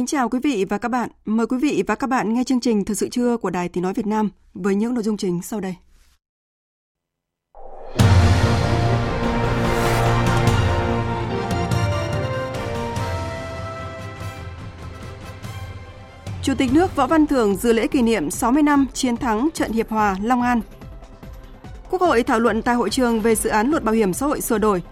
[0.00, 1.10] Kính chào quý vị và các bạn.
[1.24, 3.82] Mời quý vị và các bạn nghe chương trình Thời sự trưa của Đài Tiếng
[3.82, 5.74] Nói Việt Nam với những nội dung chính sau đây.
[16.42, 19.72] Chủ tịch nước Võ Văn Thưởng dự lễ kỷ niệm 60 năm chiến thắng trận
[19.72, 20.60] Hiệp Hòa Long An.
[21.90, 24.40] Quốc hội thảo luận tại hội trường về dự án luật bảo hiểm xã hội
[24.40, 24.82] sửa đổi,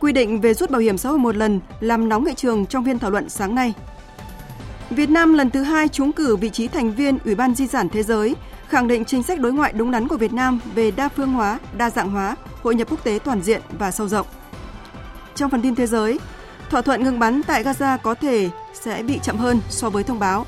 [0.00, 2.84] quy định về rút bảo hiểm xã hội một lần làm nóng nghị trường trong
[2.84, 3.74] phiên thảo luận sáng nay.
[4.90, 7.88] Việt Nam lần thứ hai trúng cử vị trí thành viên Ủy ban Di sản
[7.88, 8.36] Thế giới,
[8.68, 11.58] khẳng định chính sách đối ngoại đúng đắn của Việt Nam về đa phương hóa,
[11.76, 14.26] đa dạng hóa, hội nhập quốc tế toàn diện và sâu rộng.
[15.34, 16.18] Trong phần tin thế giới,
[16.70, 20.18] thỏa thuận ngừng bắn tại Gaza có thể sẽ bị chậm hơn so với thông
[20.18, 20.46] báo.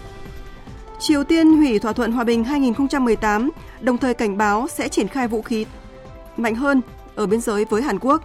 [1.00, 5.28] Triều Tiên hủy thỏa thuận hòa bình 2018, đồng thời cảnh báo sẽ triển khai
[5.28, 5.66] vũ khí
[6.36, 6.80] mạnh hơn
[7.14, 8.22] ở biên giới với Hàn Quốc.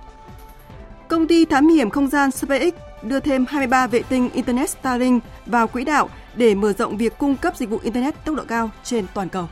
[1.07, 2.73] Công ty thám hiểm không gian SpaceX
[3.05, 7.35] đưa thêm 23 vệ tinh Internet Starlink vào quỹ đạo để mở rộng việc cung
[7.35, 9.47] cấp dịch vụ Internet tốc độ cao trên toàn cầu.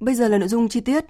[0.00, 1.04] Bây giờ là nội dung chi tiết.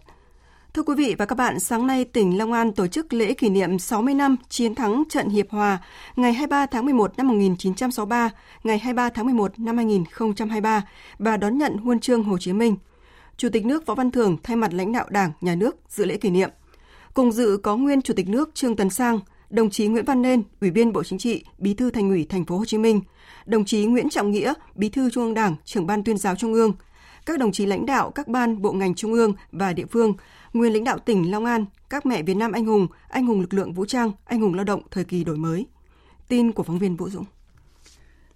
[0.74, 3.48] Thưa quý vị và các bạn, sáng nay tỉnh Long An tổ chức lễ kỷ
[3.48, 5.78] niệm 60 năm chiến thắng trận Hiệp Hòa
[6.16, 8.30] ngày 23 tháng 11 năm 1963,
[8.64, 10.82] ngày 23 tháng 11 năm 2023
[11.18, 12.76] và đón nhận huân chương Hồ Chí Minh.
[13.36, 16.16] Chủ tịch nước Võ Văn Thưởng thay mặt lãnh đạo Đảng, Nhà nước dự lễ
[16.16, 16.50] kỷ niệm.
[17.14, 19.20] Cùng dự có nguyên Chủ tịch nước Trương Tấn Sang,
[19.50, 22.44] đồng chí Nguyễn Văn Nên, Ủy viên Bộ Chính trị, Bí thư Thành ủy Thành
[22.44, 23.00] phố Hồ Chí Minh,
[23.46, 26.52] đồng chí Nguyễn Trọng Nghĩa, Bí thư Trung ương Đảng, Trưởng ban Tuyên giáo Trung
[26.52, 26.72] ương,
[27.26, 30.14] các đồng chí lãnh đạo các ban bộ ngành trung ương và địa phương,
[30.52, 33.54] nguyên lãnh đạo tỉnh Long An, các mẹ Việt Nam anh hùng, anh hùng lực
[33.54, 35.66] lượng vũ trang, anh hùng lao động thời kỳ đổi mới.
[36.28, 37.24] Tin của phóng viên Vũ Dũng.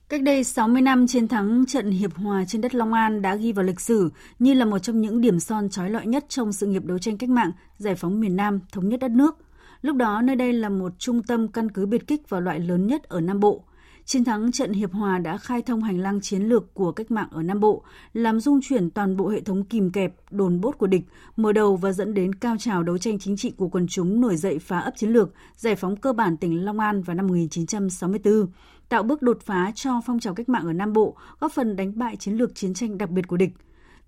[0.09, 3.53] Cách đây 60 năm, chiến thắng trận Hiệp Hòa trên đất Long An đã ghi
[3.53, 6.67] vào lịch sử như là một trong những điểm son trói lọi nhất trong sự
[6.67, 9.37] nghiệp đấu tranh cách mạng, giải phóng miền Nam, thống nhất đất nước.
[9.83, 12.87] Lúc đó, nơi đây là một trung tâm căn cứ biệt kích và loại lớn
[12.87, 13.65] nhất ở Nam Bộ.
[14.07, 17.29] Chiến thắng trận Hiệp Hòa đã khai thông hành lang chiến lược của cách mạng
[17.31, 17.83] ở Nam Bộ,
[18.13, 21.03] làm dung chuyển toàn bộ hệ thống kìm kẹp, đồn bốt của địch,
[21.37, 24.37] mở đầu và dẫn đến cao trào đấu tranh chính trị của quần chúng nổi
[24.37, 28.47] dậy phá ấp chiến lược, giải phóng cơ bản tỉnh Long An vào năm 1964,
[28.89, 31.99] tạo bước đột phá cho phong trào cách mạng ở Nam Bộ, góp phần đánh
[31.99, 33.53] bại chiến lược chiến tranh đặc biệt của địch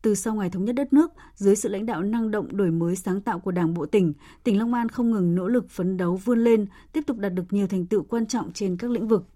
[0.03, 2.97] từ sau ngày thống nhất đất nước, dưới sự lãnh đạo năng động đổi mới
[2.97, 4.13] sáng tạo của Đảng bộ tỉnh,
[4.45, 7.45] tỉnh Long An không ngừng nỗ lực phấn đấu vươn lên, tiếp tục đạt được
[7.51, 9.27] nhiều thành tựu quan trọng trên các lĩnh vực.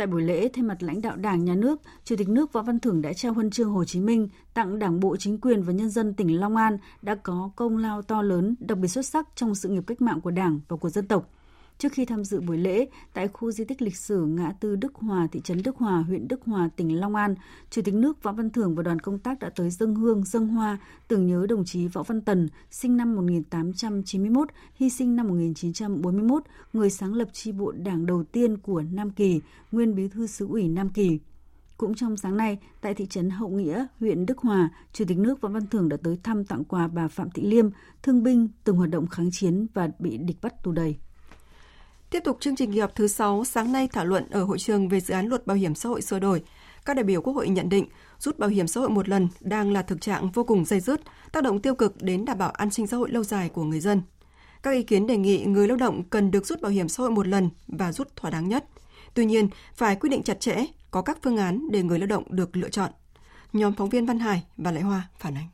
[0.00, 2.80] Tại buổi lễ, thay mặt lãnh đạo Đảng, Nhà nước, Chủ tịch nước Võ Văn
[2.80, 5.90] Thưởng đã trao huân chương Hồ Chí Minh tặng Đảng bộ chính quyền và nhân
[5.90, 9.54] dân tỉnh Long An đã có công lao to lớn, đặc biệt xuất sắc trong
[9.54, 11.30] sự nghiệp cách mạng của Đảng và của dân tộc.
[11.80, 14.94] Trước khi tham dự buổi lễ, tại khu di tích lịch sử ngã tư Đức
[14.94, 17.34] Hòa, thị trấn Đức Hòa, huyện Đức Hòa, tỉnh Long An,
[17.70, 20.48] Chủ tịch nước Võ Văn Thưởng và đoàn công tác đã tới dân hương, dân
[20.48, 26.42] hoa, tưởng nhớ đồng chí Võ Văn Tần, sinh năm 1891, hy sinh năm 1941,
[26.72, 29.40] người sáng lập tri bộ đảng đầu tiên của Nam Kỳ,
[29.72, 31.18] nguyên bí thư xứ ủy Nam Kỳ.
[31.76, 35.40] Cũng trong sáng nay, tại thị trấn Hậu Nghĩa, huyện Đức Hòa, Chủ tịch nước
[35.40, 37.68] Võ Văn Thưởng đã tới thăm tặng quà bà Phạm Thị Liêm,
[38.02, 40.96] thương binh từng hoạt động kháng chiến và bị địch bắt tù đầy.
[42.10, 44.88] Tiếp tục chương trình kỳ họp thứ 6, sáng nay thảo luận ở hội trường
[44.88, 46.42] về dự án luật bảo hiểm xã hội sửa đổi.
[46.84, 47.88] Các đại biểu Quốc hội nhận định
[48.18, 51.00] rút bảo hiểm xã hội một lần đang là thực trạng vô cùng dây dứt,
[51.32, 53.80] tác động tiêu cực đến đảm bảo an sinh xã hội lâu dài của người
[53.80, 54.02] dân.
[54.62, 57.10] Các ý kiến đề nghị người lao động cần được rút bảo hiểm xã hội
[57.10, 58.64] một lần và rút thỏa đáng nhất.
[59.14, 62.24] Tuy nhiên, phải quyết định chặt chẽ, có các phương án để người lao động
[62.28, 62.90] được lựa chọn.
[63.52, 65.48] Nhóm phóng viên Văn Hải và Lại Hoa phản ánh.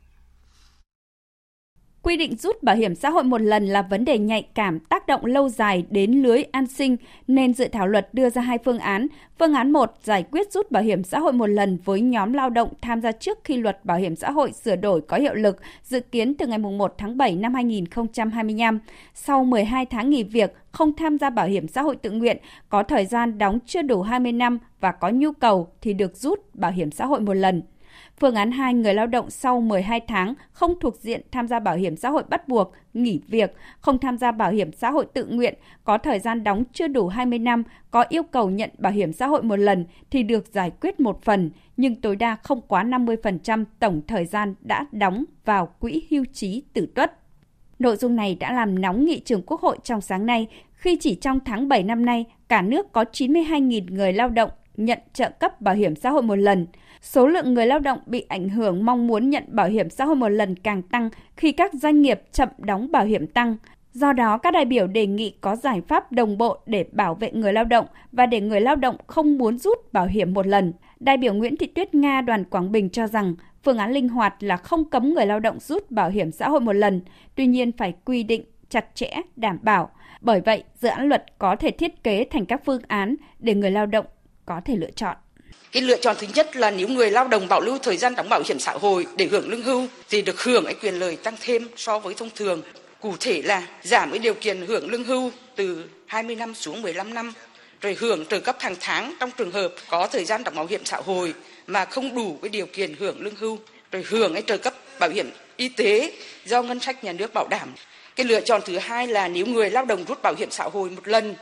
[2.07, 5.07] Quy định rút bảo hiểm xã hội một lần là vấn đề nhạy cảm tác
[5.07, 8.79] động lâu dài đến lưới an sinh nên dự thảo luật đưa ra hai phương
[8.79, 9.07] án.
[9.39, 12.49] Phương án 1 giải quyết rút bảo hiểm xã hội một lần với nhóm lao
[12.49, 15.57] động tham gia trước khi luật bảo hiểm xã hội sửa đổi có hiệu lực,
[15.83, 18.79] dự kiến từ ngày 1 tháng 7 năm 2025.
[19.13, 22.37] Sau 12 tháng nghỉ việc, không tham gia bảo hiểm xã hội tự nguyện,
[22.69, 26.55] có thời gian đóng chưa đủ 20 năm và có nhu cầu thì được rút
[26.55, 27.61] bảo hiểm xã hội một lần.
[28.19, 31.75] Phương án 2, người lao động sau 12 tháng không thuộc diện tham gia bảo
[31.75, 35.25] hiểm xã hội bắt buộc, nghỉ việc, không tham gia bảo hiểm xã hội tự
[35.25, 35.53] nguyện,
[35.83, 39.27] có thời gian đóng chưa đủ 20 năm, có yêu cầu nhận bảo hiểm xã
[39.27, 43.65] hội một lần thì được giải quyết một phần, nhưng tối đa không quá 50%
[43.79, 47.19] tổng thời gian đã đóng vào quỹ hưu trí tử tuất.
[47.79, 51.15] Nội dung này đã làm nóng nghị trường Quốc hội trong sáng nay khi chỉ
[51.15, 55.61] trong tháng 7 năm nay, cả nước có 92.000 người lao động nhận trợ cấp
[55.61, 56.67] bảo hiểm xã hội một lần.
[57.01, 60.15] Số lượng người lao động bị ảnh hưởng mong muốn nhận bảo hiểm xã hội
[60.15, 63.57] một lần càng tăng khi các doanh nghiệp chậm đóng bảo hiểm tăng.
[63.93, 67.31] Do đó, các đại biểu đề nghị có giải pháp đồng bộ để bảo vệ
[67.31, 70.73] người lao động và để người lao động không muốn rút bảo hiểm một lần.
[70.99, 74.43] Đại biểu Nguyễn Thị Tuyết Nga đoàn Quảng Bình cho rằng phương án linh hoạt
[74.43, 77.01] là không cấm người lao động rút bảo hiểm xã hội một lần,
[77.35, 79.89] tuy nhiên phải quy định chặt chẽ, đảm bảo.
[80.21, 83.71] Bởi vậy, dự án luật có thể thiết kế thành các phương án để người
[83.71, 84.05] lao động
[84.45, 85.17] có thể lựa chọn.
[85.71, 88.29] Cái lựa chọn thứ nhất là nếu người lao động bảo lưu thời gian đóng
[88.29, 91.35] bảo hiểm xã hội để hưởng lương hưu thì được hưởng cái quyền lợi tăng
[91.41, 92.61] thêm so với thông thường.
[92.99, 97.13] Cụ thể là giảm cái điều kiện hưởng lương hưu từ 20 năm xuống 15
[97.13, 97.33] năm,
[97.81, 100.85] rồi hưởng trợ cấp hàng tháng trong trường hợp có thời gian đóng bảo hiểm
[100.85, 101.33] xã hội
[101.67, 103.59] mà không đủ cái điều kiện hưởng lương hưu,
[103.91, 106.11] rồi hưởng cái trợ cấp bảo hiểm y tế
[106.45, 107.73] do ngân sách nhà nước bảo đảm.
[108.15, 110.89] Cái lựa chọn thứ hai là nếu người lao động rút bảo hiểm xã hội
[110.89, 111.35] một lần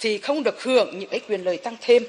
[0.00, 2.04] thì không được hưởng những cái quyền lợi tăng thêm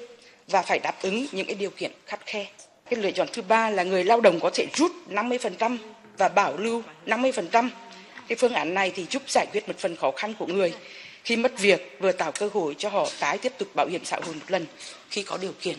[0.48, 2.48] và phải đáp ứng những cái điều kiện khắt khe.
[2.90, 5.78] Cái lựa chọn thứ ba là người lao động có thể rút 50%
[6.18, 7.70] và bảo lưu 50%.
[8.28, 10.74] Cái phương án này thì giúp giải quyết một phần khó khăn của người
[11.24, 14.20] khi mất việc vừa tạo cơ hội cho họ tái tiếp tục bảo hiểm xã
[14.26, 14.66] hội một lần
[15.10, 15.76] khi có điều kiện.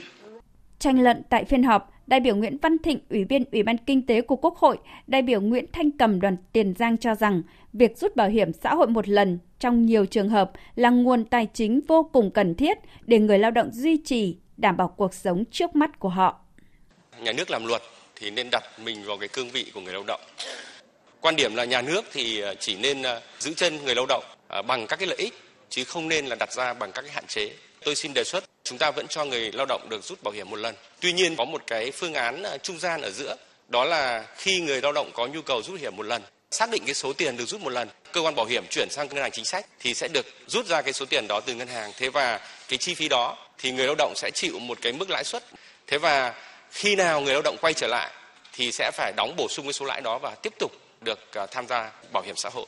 [0.78, 4.06] Tranh luận tại phiên họp, đại biểu Nguyễn Văn Thịnh, Ủy viên Ủy ban Kinh
[4.06, 7.98] tế của Quốc hội, đại biểu Nguyễn Thanh Cầm đoàn Tiền Giang cho rằng việc
[7.98, 11.80] rút bảo hiểm xã hội một lần trong nhiều trường hợp là nguồn tài chính
[11.88, 15.76] vô cùng cần thiết để người lao động duy trì đảm bảo cuộc sống trước
[15.76, 16.40] mắt của họ.
[17.20, 17.82] Nhà nước làm luật
[18.16, 20.20] thì nên đặt mình vào cái cương vị của người lao động.
[21.20, 24.24] Quan điểm là nhà nước thì à, chỉ nên à, giữ chân người lao động
[24.48, 25.34] à, bằng các cái lợi ích,
[25.68, 27.50] chứ không nên là đặt ra bằng các cái hạn chế.
[27.84, 30.50] Tôi xin đề xuất chúng ta vẫn cho người lao động được rút bảo hiểm
[30.50, 30.74] một lần.
[31.00, 33.36] Tuy nhiên, có một cái phương án trung gian ở giữa,
[33.68, 36.70] đó là khi người lao động có nhu cầu rút bảo hiểm một lần, xác
[36.70, 39.22] định cái số tiền được rút một lần cơ quan bảo hiểm chuyển sang ngân
[39.22, 41.92] hàng chính sách thì sẽ được rút ra cái số tiền đó từ ngân hàng.
[41.96, 45.10] Thế và cái chi phí đó thì người lao động sẽ chịu một cái mức
[45.10, 45.44] lãi suất.
[45.86, 46.34] Thế và
[46.70, 48.10] khi nào người lao động quay trở lại
[48.52, 51.46] thì sẽ phải đóng bổ sung cái số lãi đó và tiếp tục được à,
[51.46, 52.66] tham gia bảo hiểm xã hội.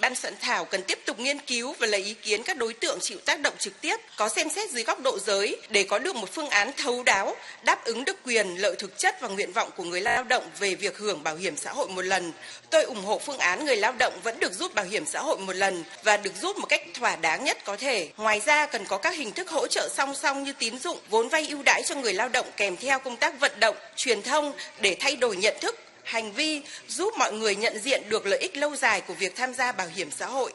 [0.00, 2.98] Ban soạn thảo cần tiếp tục nghiên cứu và lấy ý kiến các đối tượng
[3.00, 6.16] chịu tác động trực tiếp, có xem xét dưới góc độ giới để có được
[6.16, 9.70] một phương án thấu đáo, đáp ứng được quyền, lợi thực chất và nguyện vọng
[9.76, 12.32] của người lao động về việc hưởng bảo hiểm xã hội một lần.
[12.70, 15.38] Tôi ủng hộ phương án người lao động vẫn được rút bảo hiểm xã hội
[15.38, 18.08] một lần và được rút một cách thỏa đáng nhất có thể.
[18.16, 21.28] Ngoài ra cần có các hình thức hỗ trợ song song như tín dụng, vốn
[21.28, 24.52] vay ưu đãi cho người lao động kèm theo công tác vận động, truyền thông
[24.80, 25.76] để thay đổi nhận thức
[26.10, 29.54] hành vi giúp mọi người nhận diện được lợi ích lâu dài của việc tham
[29.54, 30.52] gia bảo hiểm xã hội.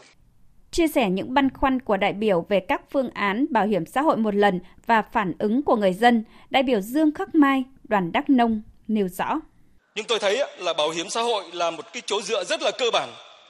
[0.72, 4.02] Chia sẻ những băn khoăn của đại biểu về các phương án bảo hiểm xã
[4.02, 8.12] hội một lần và phản ứng của người dân, đại biểu Dương Khắc Mai, đoàn
[8.12, 9.40] Đắk Nông nêu rõ.
[9.96, 12.72] Nhưng tôi thấy là bảo hiểm xã hội là một cái chỗ dựa rất là
[12.80, 13.10] cơ bản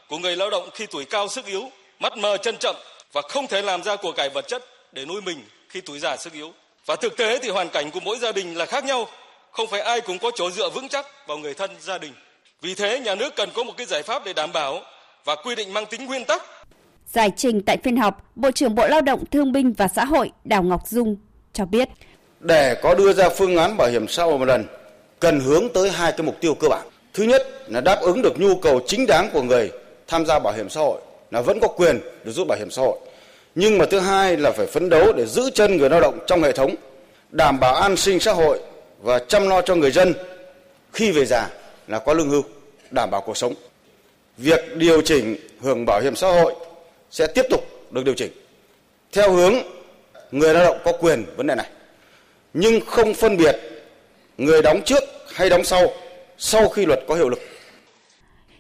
[0.09, 1.69] của người lao động khi tuổi cao sức yếu,
[1.99, 2.75] mắt mờ chân chậm
[3.13, 4.63] và không thể làm ra của cải vật chất
[4.93, 5.37] để nuôi mình
[5.69, 6.53] khi tuổi già sức yếu.
[6.85, 9.07] Và thực tế thì hoàn cảnh của mỗi gia đình là khác nhau
[9.55, 12.13] không phải ai cũng có chỗ dựa vững chắc vào người thân gia đình.
[12.61, 14.81] Vì thế nhà nước cần có một cái giải pháp để đảm bảo
[15.25, 16.43] và quy định mang tính nguyên tắc.
[17.13, 20.31] Giải trình tại phiên họp, Bộ trưởng Bộ Lao động Thương binh và Xã hội
[20.43, 21.15] Đào Ngọc Dung
[21.53, 21.89] cho biết.
[22.39, 24.65] Để có đưa ra phương án bảo hiểm xã hội một lần,
[25.19, 26.87] cần hướng tới hai cái mục tiêu cơ bản.
[27.13, 29.71] Thứ nhất là đáp ứng được nhu cầu chính đáng của người
[30.07, 31.01] tham gia bảo hiểm xã hội
[31.31, 32.99] là vẫn có quyền được rút bảo hiểm xã hội.
[33.55, 36.43] Nhưng mà thứ hai là phải phấn đấu để giữ chân người lao động trong
[36.43, 36.75] hệ thống,
[37.29, 38.59] đảm bảo an sinh xã hội
[39.01, 40.13] và chăm lo cho người dân
[40.93, 41.49] khi về già
[41.87, 42.43] là có lương hưu,
[42.91, 43.53] đảm bảo cuộc sống.
[44.37, 46.53] Việc điều chỉnh hưởng bảo hiểm xã hội
[47.11, 48.31] sẽ tiếp tục được điều chỉnh
[49.13, 49.53] theo hướng
[50.31, 51.69] người lao động có quyền vấn đề này
[52.53, 53.55] nhưng không phân biệt
[54.37, 55.87] người đóng trước hay đóng sau
[56.37, 57.39] sau khi luật có hiệu lực.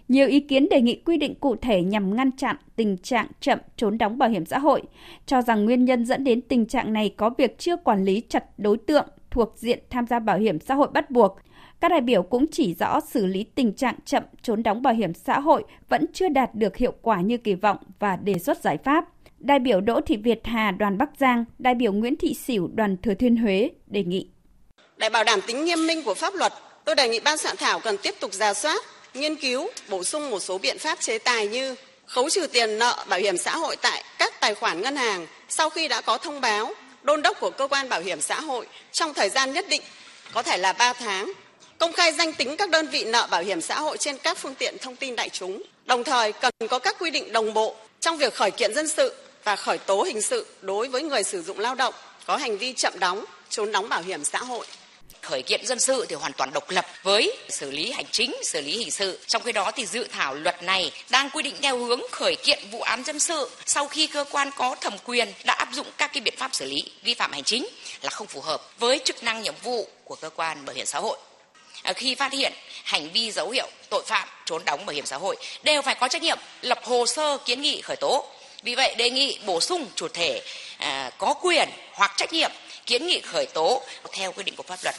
[0.07, 3.59] Nhiều ý kiến đề nghị quy định cụ thể nhằm ngăn chặn tình trạng chậm
[3.77, 4.81] trốn đóng bảo hiểm xã hội,
[5.25, 8.43] cho rằng nguyên nhân dẫn đến tình trạng này có việc chưa quản lý chặt
[8.57, 11.37] đối tượng thuộc diện tham gia bảo hiểm xã hội bắt buộc.
[11.81, 15.13] Các đại biểu cũng chỉ rõ xử lý tình trạng chậm trốn đóng bảo hiểm
[15.13, 18.77] xã hội vẫn chưa đạt được hiệu quả như kỳ vọng và đề xuất giải
[18.83, 19.05] pháp.
[19.39, 22.97] Đại biểu Đỗ Thị Việt Hà đoàn Bắc Giang, đại biểu Nguyễn Thị Sỉu đoàn
[23.03, 24.29] Thừa Thiên Huế đề nghị.
[24.97, 26.53] Để bảo đảm tính nghiêm minh của pháp luật,
[26.85, 28.81] tôi đề nghị ban soạn thảo cần tiếp tục ra soát,
[29.13, 31.75] nghiên cứu, bổ sung một số biện pháp chế tài như
[32.05, 35.69] khấu trừ tiền nợ bảo hiểm xã hội tại các tài khoản ngân hàng sau
[35.69, 36.73] khi đã có thông báo
[37.05, 39.81] đôn đốc của cơ quan bảo hiểm xã hội trong thời gian nhất định,
[40.33, 41.33] có thể là 3 tháng,
[41.77, 44.55] công khai danh tính các đơn vị nợ bảo hiểm xã hội trên các phương
[44.55, 45.63] tiện thông tin đại chúng.
[45.85, 49.13] Đồng thời cần có các quy định đồng bộ trong việc khởi kiện dân sự
[49.43, 51.93] và khởi tố hình sự đối với người sử dụng lao động
[52.25, 54.65] có hành vi chậm đóng, trốn đóng bảo hiểm xã hội
[55.25, 58.61] khởi kiện dân sự thì hoàn toàn độc lập với xử lý hành chính, xử
[58.61, 59.19] lý hình sự.
[59.27, 62.59] Trong khi đó thì dự thảo luật này đang quy định theo hướng khởi kiện
[62.71, 66.13] vụ án dân sự sau khi cơ quan có thẩm quyền đã áp dụng các
[66.13, 67.65] cái biện pháp xử lý vi phạm hành chính
[68.01, 70.99] là không phù hợp với chức năng nhiệm vụ của cơ quan bảo hiểm xã
[70.99, 71.17] hội.
[71.83, 72.53] À, khi phát hiện
[72.83, 76.07] hành vi dấu hiệu tội phạm trốn đóng bảo hiểm xã hội đều phải có
[76.07, 78.25] trách nhiệm lập hồ sơ kiến nghị khởi tố.
[78.63, 80.41] Vì vậy đề nghị bổ sung chủ thể
[80.77, 82.51] à, có quyền hoặc trách nhiệm
[82.85, 83.81] kiến nghị khởi tố
[84.13, 84.95] theo quy định của pháp luật.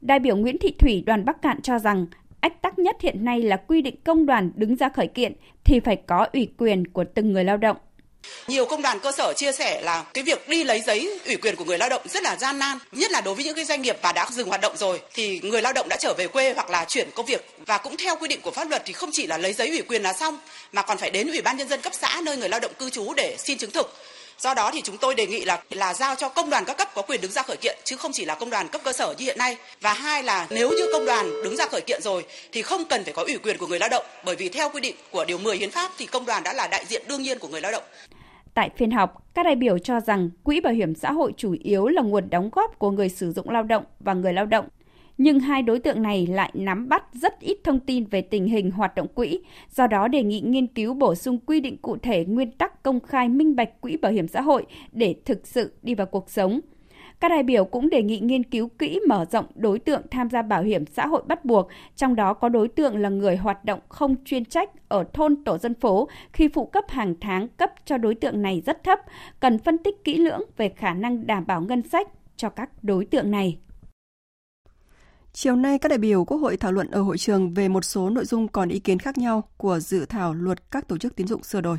[0.00, 2.06] Đại biểu Nguyễn Thị Thủy đoàn Bắc Cạn cho rằng
[2.40, 5.32] ách tắc nhất hiện nay là quy định công đoàn đứng ra khởi kiện
[5.64, 7.76] thì phải có ủy quyền của từng người lao động.
[8.48, 11.56] Nhiều công đoàn cơ sở chia sẻ là cái việc đi lấy giấy ủy quyền
[11.56, 13.82] của người lao động rất là gian nan, nhất là đối với những cái doanh
[13.82, 16.52] nghiệp mà đã dừng hoạt động rồi thì người lao động đã trở về quê
[16.54, 19.10] hoặc là chuyển công việc và cũng theo quy định của pháp luật thì không
[19.12, 20.38] chỉ là lấy giấy ủy quyền là xong
[20.72, 22.90] mà còn phải đến ủy ban nhân dân cấp xã nơi người lao động cư
[22.90, 23.94] trú để xin chứng thực
[24.38, 26.88] Do đó thì chúng tôi đề nghị là là giao cho công đoàn các cấp
[26.94, 29.14] có quyền đứng ra khởi kiện chứ không chỉ là công đoàn cấp cơ sở
[29.18, 29.56] như hiện nay.
[29.80, 33.04] Và hai là nếu như công đoàn đứng ra khởi kiện rồi thì không cần
[33.04, 35.38] phải có ủy quyền của người lao động bởi vì theo quy định của điều
[35.38, 37.72] 10 hiến pháp thì công đoàn đã là đại diện đương nhiên của người lao
[37.72, 37.84] động.
[38.54, 41.86] Tại phiên họp, các đại biểu cho rằng quỹ bảo hiểm xã hội chủ yếu
[41.86, 44.68] là nguồn đóng góp của người sử dụng lao động và người lao động
[45.18, 48.70] nhưng hai đối tượng này lại nắm bắt rất ít thông tin về tình hình
[48.70, 49.40] hoạt động quỹ,
[49.70, 53.00] do đó đề nghị nghiên cứu bổ sung quy định cụ thể nguyên tắc công
[53.00, 56.60] khai minh bạch quỹ bảo hiểm xã hội để thực sự đi vào cuộc sống.
[57.20, 60.42] Các đại biểu cũng đề nghị nghiên cứu kỹ mở rộng đối tượng tham gia
[60.42, 63.80] bảo hiểm xã hội bắt buộc, trong đó có đối tượng là người hoạt động
[63.88, 67.98] không chuyên trách ở thôn tổ dân phố khi phụ cấp hàng tháng cấp cho
[67.98, 69.00] đối tượng này rất thấp,
[69.40, 73.04] cần phân tích kỹ lưỡng về khả năng đảm bảo ngân sách cho các đối
[73.04, 73.58] tượng này.
[75.34, 78.10] Chiều nay, các đại biểu Quốc hội thảo luận ở hội trường về một số
[78.10, 81.26] nội dung còn ý kiến khác nhau của dự thảo luật các tổ chức tín
[81.26, 81.78] dụng sửa đổi.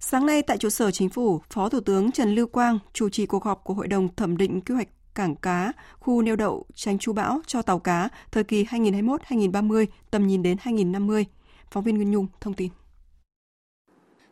[0.00, 3.26] Sáng nay tại trụ sở chính phủ, Phó Thủ tướng Trần Lưu Quang chủ trì
[3.26, 6.98] cuộc họp của Hội đồng thẩm định quy hoạch cảng cá, khu neo đậu tránh
[6.98, 11.24] chú bão cho tàu cá thời kỳ 2021-2030, tầm nhìn đến 2050.
[11.70, 12.68] Phóng viên Nguyên Nhung thông tin.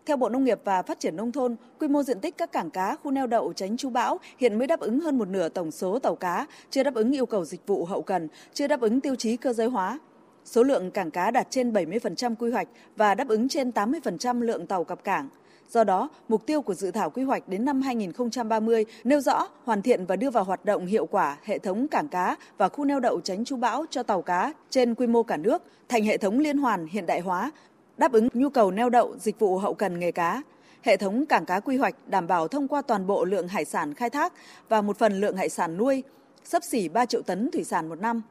[0.06, 2.70] Theo Bộ Nông nghiệp và Phát triển Nông thôn, quy mô diện tích các cảng
[2.70, 5.70] cá, khu neo đậu tránh chú bão hiện mới đáp ứng hơn một nửa tổng
[5.70, 9.00] số tàu cá, chưa đáp ứng yêu cầu dịch vụ hậu cần, chưa đáp ứng
[9.00, 9.98] tiêu chí cơ giới hóa.
[10.44, 14.66] Số lượng cảng cá đạt trên 70% quy hoạch và đáp ứng trên 80% lượng
[14.66, 15.28] tàu cập cảng.
[15.70, 19.82] Do đó, mục tiêu của dự thảo quy hoạch đến năm 2030 nêu rõ hoàn
[19.82, 23.00] thiện và đưa vào hoạt động hiệu quả hệ thống cảng cá và khu neo
[23.00, 26.38] đậu tránh chú bão cho tàu cá trên quy mô cả nước thành hệ thống
[26.38, 27.50] liên hoàn hiện đại hóa
[27.96, 30.42] đáp ứng nhu cầu neo đậu dịch vụ hậu cần nghề cá.
[30.82, 33.94] Hệ thống cảng cá quy hoạch đảm bảo thông qua toàn bộ lượng hải sản
[33.94, 34.32] khai thác
[34.68, 36.02] và một phần lượng hải sản nuôi,
[36.44, 38.22] sấp xỉ 3 triệu tấn thủy sản một năm.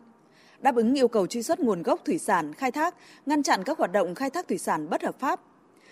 [0.62, 3.78] Đáp ứng yêu cầu truy xuất nguồn gốc thủy sản khai thác, ngăn chặn các
[3.78, 5.40] hoạt động khai thác thủy sản bất hợp pháp.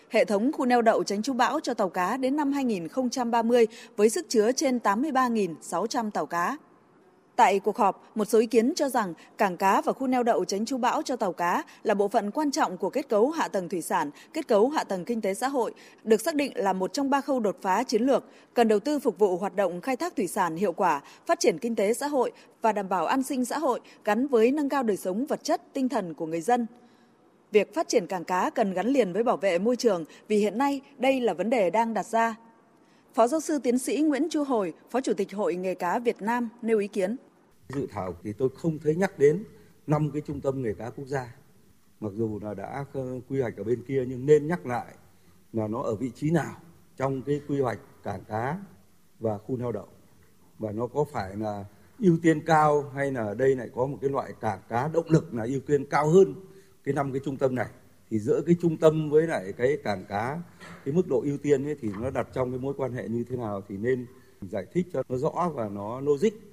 [0.09, 4.09] Hệ thống khu neo đậu tránh trú bão cho tàu cá đến năm 2030 với
[4.09, 6.57] sức chứa trên 83.600 tàu cá.
[7.39, 10.45] Tại cuộc họp, một số ý kiến cho rằng cảng cá và khu neo đậu
[10.45, 13.47] tránh chú bão cho tàu cá là bộ phận quan trọng của kết cấu hạ
[13.47, 16.73] tầng thủy sản, kết cấu hạ tầng kinh tế xã hội, được xác định là
[16.73, 19.81] một trong ba khâu đột phá chiến lược, cần đầu tư phục vụ hoạt động
[19.81, 22.31] khai thác thủy sản hiệu quả, phát triển kinh tế xã hội
[22.61, 25.61] và đảm bảo an sinh xã hội gắn với nâng cao đời sống vật chất,
[25.73, 26.67] tinh thần của người dân.
[27.51, 30.57] Việc phát triển cảng cá cần gắn liền với bảo vệ môi trường vì hiện
[30.57, 32.35] nay đây là vấn đề đang đặt ra.
[33.13, 36.21] Phó giáo sư tiến sĩ Nguyễn Chu Hồi, Phó Chủ tịch Hội Nghề cá Việt
[36.21, 37.15] Nam nêu ý kiến.
[37.73, 39.43] Dự thảo thì tôi không thấy nhắc đến
[39.87, 41.35] năm cái trung tâm nghề cá quốc gia.
[41.99, 44.95] Mặc dù là đã ờ, quy hoạch ở bên kia nhưng nên nhắc lại
[45.53, 46.55] là nó ở vị trí nào
[46.97, 48.59] trong cái quy hoạch cảng cá
[49.19, 49.87] và khu neo đậu.
[50.59, 51.65] Và nó có phải là
[51.99, 55.33] ưu tiên cao hay là đây lại có một cái loại cảng cá động lực
[55.33, 56.35] là ưu tiên cao hơn
[56.83, 57.69] cái năm cái trung tâm này
[58.09, 60.41] thì giữa cái trung tâm với lại cái cảng cá,
[60.85, 63.23] cái mức độ ưu tiên ấy thì nó đặt trong cái mối quan hệ như
[63.23, 64.05] thế nào thì nên
[64.41, 66.48] giải thích cho nó rõ và nó logic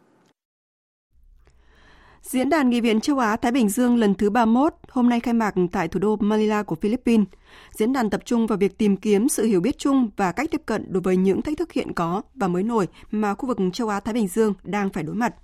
[2.30, 5.34] Diễn đàn Nghị viện châu Á Thái Bình Dương lần thứ 31 hôm nay khai
[5.34, 7.26] mạc tại thủ đô Manila của Philippines.
[7.70, 10.62] Diễn đàn tập trung vào việc tìm kiếm sự hiểu biết chung và cách tiếp
[10.66, 13.88] cận đối với những thách thức hiện có và mới nổi mà khu vực châu
[13.88, 15.34] Á Thái Bình Dương đang phải đối mặt.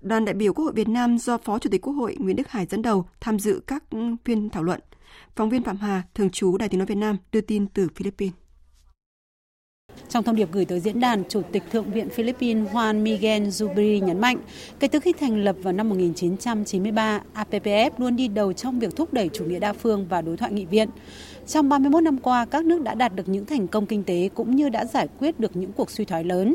[0.00, 2.48] đoàn đại biểu Quốc hội Việt Nam do Phó Chủ tịch Quốc hội Nguyễn Đức
[2.48, 3.84] Hải dẫn đầu tham dự các
[4.24, 4.80] phiên thảo luận.
[5.36, 8.45] Phóng viên Phạm Hà, thường trú Đài Tiếng nói Việt Nam đưa tin từ Philippines.
[10.08, 14.04] Trong thông điệp gửi tới diễn đàn, Chủ tịch Thượng viện Philippines Juan Miguel Zubiri
[14.04, 14.38] nhấn mạnh,
[14.80, 19.12] kể từ khi thành lập vào năm 1993, APPF luôn đi đầu trong việc thúc
[19.12, 20.88] đẩy chủ nghĩa đa phương và đối thoại nghị viện.
[21.46, 24.56] Trong 31 năm qua, các nước đã đạt được những thành công kinh tế cũng
[24.56, 26.54] như đã giải quyết được những cuộc suy thoái lớn.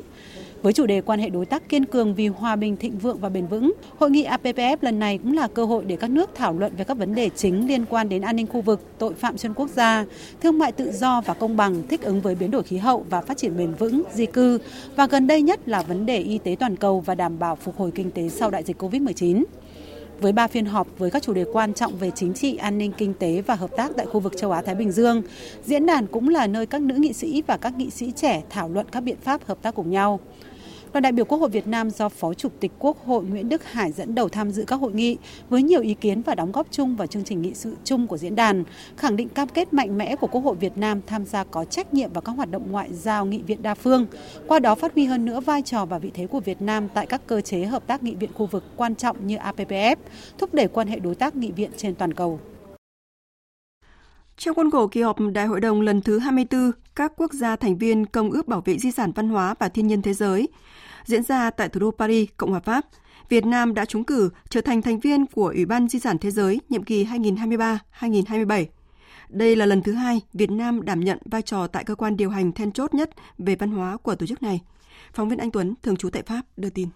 [0.61, 3.29] Với chủ đề quan hệ đối tác kiên cường vì hòa bình, thịnh vượng và
[3.29, 6.53] bền vững, hội nghị APPF lần này cũng là cơ hội để các nước thảo
[6.53, 9.37] luận về các vấn đề chính liên quan đến an ninh khu vực, tội phạm
[9.37, 10.05] xuyên quốc gia,
[10.41, 13.21] thương mại tự do và công bằng, thích ứng với biến đổi khí hậu và
[13.21, 14.59] phát triển bền vững, di cư
[14.95, 17.77] và gần đây nhất là vấn đề y tế toàn cầu và đảm bảo phục
[17.77, 19.43] hồi kinh tế sau đại dịch COVID-19
[20.21, 22.91] với ba phiên họp với các chủ đề quan trọng về chính trị, an ninh,
[22.97, 25.21] kinh tế và hợp tác tại khu vực châu Á Thái Bình Dương.
[25.65, 28.69] Diễn đàn cũng là nơi các nữ nghị sĩ và các nghị sĩ trẻ thảo
[28.69, 30.19] luận các biện pháp hợp tác cùng nhau.
[30.93, 33.63] Đoàn đại biểu Quốc hội Việt Nam do Phó Chủ tịch Quốc hội Nguyễn Đức
[33.63, 35.17] Hải dẫn đầu tham dự các hội nghị
[35.49, 38.17] với nhiều ý kiến và đóng góp chung vào chương trình nghị sự chung của
[38.17, 38.63] diễn đàn,
[38.97, 41.93] khẳng định cam kết mạnh mẽ của Quốc hội Việt Nam tham gia có trách
[41.93, 44.05] nhiệm vào các hoạt động ngoại giao nghị viện đa phương,
[44.47, 47.05] qua đó phát huy hơn nữa vai trò và vị thế của Việt Nam tại
[47.05, 49.95] các cơ chế hợp tác nghị viện khu vực quan trọng như APPF,
[50.37, 52.39] thúc đẩy quan hệ đối tác nghị viện trên toàn cầu.
[54.43, 57.77] Trong khuôn khổ kỳ họp Đại hội đồng lần thứ 24, các quốc gia thành
[57.77, 60.47] viên Công ước Bảo vệ Di sản Văn hóa và Thiên nhiên Thế giới
[61.05, 62.85] diễn ra tại thủ đô Paris, Cộng hòa Pháp,
[63.29, 66.31] Việt Nam đã trúng cử trở thành thành viên của Ủy ban Di sản Thế
[66.31, 68.65] giới nhiệm kỳ 2023-2027.
[69.29, 72.29] Đây là lần thứ hai Việt Nam đảm nhận vai trò tại cơ quan điều
[72.29, 74.61] hành then chốt nhất về văn hóa của tổ chức này.
[75.13, 76.89] Phóng viên Anh Tuấn, thường trú tại Pháp, đưa tin.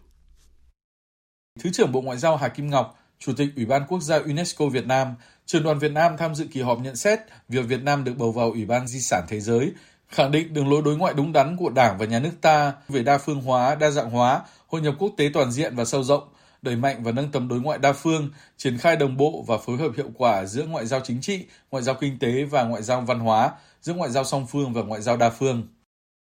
[1.60, 4.66] Thứ trưởng Bộ Ngoại giao Hà Kim Ngọc, Chủ tịch Ủy ban Quốc gia UNESCO
[4.66, 7.20] Việt Nam, trường đoàn Việt Nam tham dự kỳ họp nhận xét
[7.50, 9.72] việc Việt Nam được bầu vào Ủy ban Di sản Thế giới
[10.10, 13.04] khẳng định đường lối đối ngoại đúng đắn của Đảng và Nhà nước ta về
[13.04, 16.24] đa phương hóa, đa dạng hóa, hội nhập quốc tế toàn diện và sâu rộng,
[16.62, 19.78] đẩy mạnh và nâng tầm đối ngoại đa phương, triển khai đồng bộ và phối
[19.78, 23.02] hợp hiệu quả giữa ngoại giao chính trị, ngoại giao kinh tế và ngoại giao
[23.02, 25.68] văn hóa, giữa ngoại giao song phương và ngoại giao đa phương.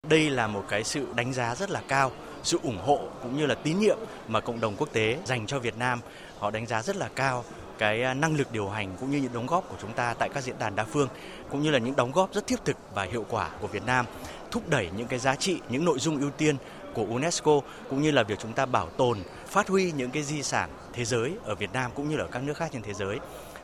[0.08, 3.46] Đây là một cái sự đánh giá rất là cao, sự ủng hộ cũng như
[3.46, 3.98] là tín nhiệm
[4.28, 6.00] mà cộng đồng quốc tế dành cho Việt Nam.
[6.44, 7.44] Họ đánh giá rất là cao
[7.78, 10.28] cái à, năng lực điều hành cũng như những đóng góp của chúng ta tại
[10.34, 11.08] các diễn đàn đa phương
[11.50, 14.06] cũng như là những đóng góp rất thiết thực và hiệu quả của Việt Nam
[14.50, 16.56] thúc đẩy những cái giá trị, những nội dung ưu tiên
[16.94, 17.60] của UNESCO
[17.90, 21.04] cũng như là việc chúng ta bảo tồn, phát huy những cái di sản thế
[21.04, 23.18] giới ở Việt Nam cũng như là ở các nước khác trên thế giới.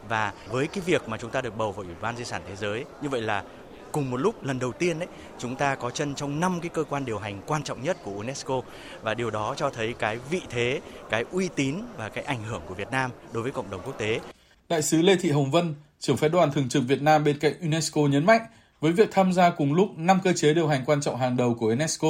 [0.09, 2.57] Và với cái việc mà chúng ta được bầu vào Ủy ban Di sản Thế
[2.57, 3.45] giới, như vậy là
[3.93, 6.85] cùng một lúc lần đầu tiên đấy chúng ta có chân trong năm cái cơ
[6.85, 8.61] quan điều hành quan trọng nhất của UNESCO
[9.03, 12.63] và điều đó cho thấy cái vị thế, cái uy tín và cái ảnh hưởng
[12.69, 14.21] của Việt Nam đối với cộng đồng quốc tế.
[14.69, 17.53] Đại sứ Lê Thị Hồng Vân, trưởng phái đoàn thường trực Việt Nam bên cạnh
[17.61, 18.43] UNESCO nhấn mạnh,
[18.81, 21.55] với việc tham gia cùng lúc năm cơ chế điều hành quan trọng hàng đầu
[21.55, 22.09] của UNESCO,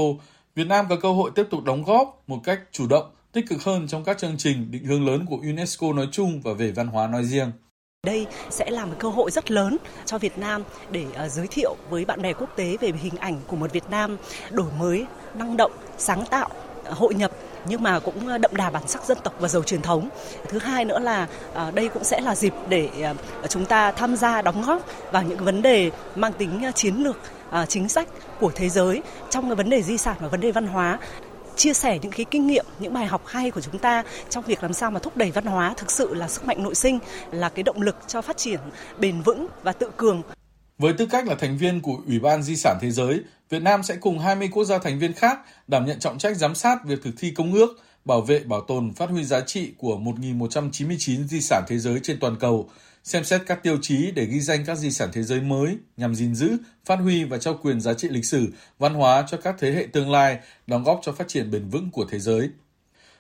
[0.55, 3.63] Việt Nam có cơ hội tiếp tục đóng góp một cách chủ động, tích cực
[3.63, 6.87] hơn trong các chương trình định hướng lớn của UNESCO nói chung và về văn
[6.87, 7.53] hóa nói riêng.
[8.07, 11.77] Đây sẽ là một cơ hội rất lớn cho Việt Nam để ờ, giới thiệu
[11.91, 14.17] với bạn bè quốc tế về hình ảnh của một Việt Nam
[14.51, 16.49] đổi mới, năng động, sáng tạo,
[16.85, 17.31] ờ, hội nhập
[17.67, 20.09] nhưng mà cũng ờ, đậm đà bản sắc dân tộc và giàu truyền thống.
[20.49, 21.29] Thứ hai nữa là
[21.75, 22.89] đây cũng sẽ là dịp để
[23.49, 24.83] chúng ta tham gia đóng góp
[25.13, 27.17] vào những vấn đề mang tính chiến lược
[27.69, 28.09] chính sách
[28.41, 30.99] của thế giới trong cái vấn đề di sản và vấn đề văn hóa
[31.61, 34.63] chia sẻ những cái kinh nghiệm, những bài học hay của chúng ta trong việc
[34.63, 36.99] làm sao mà thúc đẩy văn hóa thực sự là sức mạnh nội sinh,
[37.33, 38.61] là cái động lực cho phát triển
[38.99, 40.23] bền vững và tự cường.
[40.79, 43.21] Với tư cách là thành viên của Ủy ban Di sản Thế giới,
[43.51, 46.55] Việt Nam sẽ cùng 20 quốc gia thành viên khác đảm nhận trọng trách giám
[46.55, 47.69] sát việc thực thi công ước,
[48.05, 52.21] bảo vệ, bảo tồn, phát huy giá trị của 1.199 di sản thế giới trên
[52.21, 52.69] toàn cầu,
[53.05, 56.15] xem xét các tiêu chí để ghi danh các di sản thế giới mới nhằm
[56.15, 59.57] gìn giữ, phát huy và trao quyền giá trị lịch sử, văn hóa cho các
[59.59, 62.51] thế hệ tương lai, đóng góp cho phát triển bền vững của thế giới.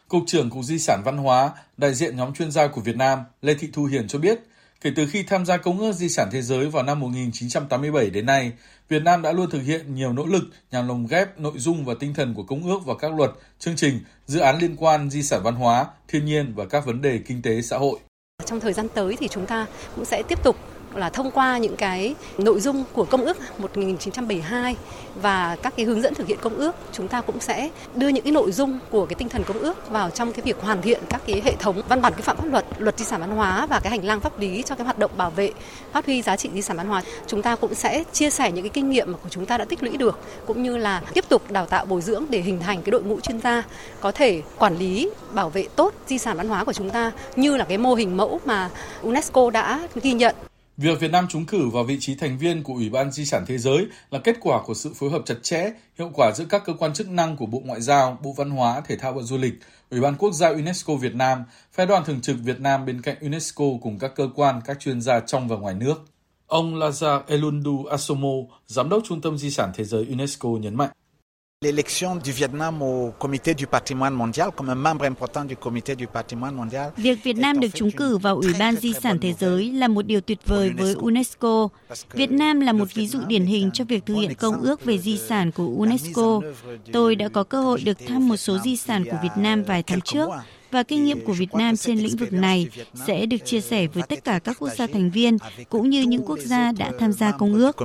[0.08, 3.18] Cục trưởng Cục Di sản Văn hóa, đại diện nhóm chuyên gia của Việt Nam
[3.42, 4.38] Lê Thị Thu Hiền cho biết,
[4.80, 8.26] kể từ khi tham gia Công ước Di sản Thế giới vào năm 1987 đến
[8.26, 8.52] nay,
[8.88, 11.94] Việt Nam đã luôn thực hiện nhiều nỗ lực nhằm lồng ghép nội dung và
[12.00, 15.22] tinh thần của Công ước vào các luật, chương trình, dự án liên quan di
[15.22, 17.98] sản văn hóa, thiên nhiên và các vấn đề kinh tế xã hội.
[18.46, 20.56] Trong thời gian tới thì chúng ta cũng sẽ tiếp tục
[20.94, 24.76] là thông qua những cái nội dung của công ước 1972
[25.22, 28.24] và các cái hướng dẫn thực hiện công ước, chúng ta cũng sẽ đưa những
[28.24, 31.00] cái nội dung của cái tinh thần công ước vào trong cái việc hoàn thiện
[31.08, 33.66] các cái hệ thống văn bản quy phạm pháp luật luật di sản văn hóa
[33.66, 35.52] và cái hành lang pháp lý cho cái hoạt động bảo vệ,
[35.92, 37.02] phát huy giá trị di sản văn hóa.
[37.26, 39.64] Chúng ta cũng sẽ chia sẻ những cái kinh nghiệm mà của chúng ta đã
[39.64, 42.82] tích lũy được, cũng như là tiếp tục đào tạo bồi dưỡng để hình thành
[42.82, 43.62] cái đội ngũ chuyên gia
[44.00, 47.56] có thể quản lý, bảo vệ tốt di sản văn hóa của chúng ta, như
[47.56, 48.70] là cái mô hình mẫu mà
[49.02, 50.34] UNESCO đã ghi nhận.
[50.80, 53.44] Việc Việt Nam trúng cử vào vị trí thành viên của Ủy ban Di sản
[53.46, 56.62] Thế giới là kết quả của sự phối hợp chặt chẽ, hiệu quả giữa các
[56.64, 59.38] cơ quan chức năng của Bộ Ngoại giao, Bộ Văn hóa, Thể thao và Du
[59.38, 59.54] lịch,
[59.90, 63.16] Ủy ban Quốc gia UNESCO Việt Nam, Phái đoàn Thường trực Việt Nam bên cạnh
[63.20, 65.94] UNESCO cùng các cơ quan, các chuyên gia trong và ngoài nước.
[66.46, 68.34] Ông Lazar Elundu Asomo,
[68.66, 70.90] Giám đốc Trung tâm Di sản Thế giới UNESCO nhấn mạnh.
[71.62, 76.06] L'élection du Vietnam au Comité du patrimoine mondial comme un membre important du Comité du
[76.06, 76.90] patrimoine mondial.
[76.96, 80.06] Việc Việt Nam được trúng cử vào Ủy ban Di sản Thế giới là một
[80.06, 81.68] điều tuyệt vời với UNESCO.
[82.12, 84.98] Việt Nam là một ví dụ điển hình cho việc thực hiện công ước về
[84.98, 86.40] di sản của UNESCO.
[86.92, 89.82] Tôi đã có cơ hội được thăm một số di sản của Việt Nam vài
[89.82, 90.28] tháng trước
[90.70, 92.68] và kinh nghiệm của Việt Nam trên lĩnh vực này
[93.06, 96.24] sẽ được chia sẻ với tất cả các quốc gia thành viên cũng như những
[96.26, 97.76] quốc gia đã tham gia công ước.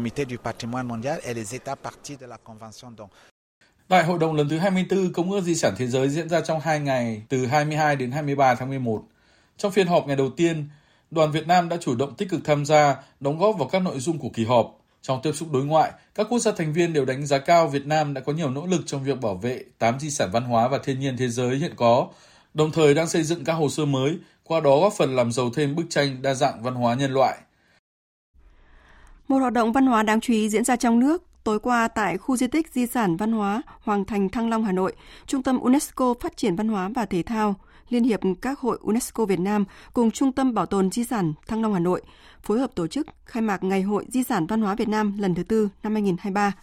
[3.90, 6.60] Đại hội đồng lần thứ 24 Công ước Di sản Thế giới diễn ra trong
[6.60, 9.04] 2 ngày từ 22 đến 23 tháng 11.
[9.58, 10.70] Trong phiên họp ngày đầu tiên,
[11.12, 14.00] đoàn Việt Nam đã chủ động tích cực tham gia, đóng góp vào các nội
[14.00, 14.80] dung của kỳ họp.
[15.02, 17.86] Trong tiếp xúc đối ngoại, các quốc gia thành viên đều đánh giá cao Việt
[17.86, 20.68] Nam đã có nhiều nỗ lực trong việc bảo vệ 8 di sản văn hóa
[20.68, 22.08] và thiên nhiên thế giới hiện có,
[22.54, 25.50] đồng thời đang xây dựng các hồ sơ mới, qua đó góp phần làm giàu
[25.56, 27.38] thêm bức tranh đa dạng văn hóa nhân loại.
[29.28, 32.18] Một hoạt động văn hóa đáng chú ý diễn ra trong nước Tối qua tại
[32.18, 34.96] khu di tích di sản văn hóa Hoàng Thành Thăng Long Hà Nội,
[35.28, 37.56] Trung tâm UNESCO Phát triển Văn hóa và Thể thao,
[37.90, 41.62] Liên hiệp các hội UNESCO Việt Nam cùng Trung tâm Bảo tồn Di sản Thăng
[41.62, 42.02] Long Hà Nội
[42.42, 45.36] phối hợp tổ chức khai mạc Ngày hội Di sản Văn hóa Việt Nam lần
[45.36, 46.54] thứ tư năm 2023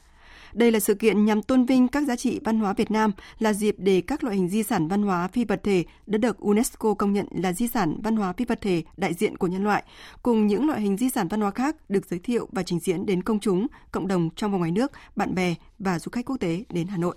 [0.53, 3.53] đây là sự kiện nhằm tôn vinh các giá trị văn hóa Việt Nam, là
[3.53, 6.95] dịp để các loại hình di sản văn hóa phi vật thể đã được UNESCO
[6.95, 9.85] công nhận là di sản văn hóa phi vật thể đại diện của nhân loại,
[10.23, 13.07] cùng những loại hình di sản văn hóa khác được giới thiệu và trình diễn
[13.07, 16.37] đến công chúng, cộng đồng trong và ngoài nước, bạn bè và du khách quốc
[16.37, 17.17] tế đến Hà Nội.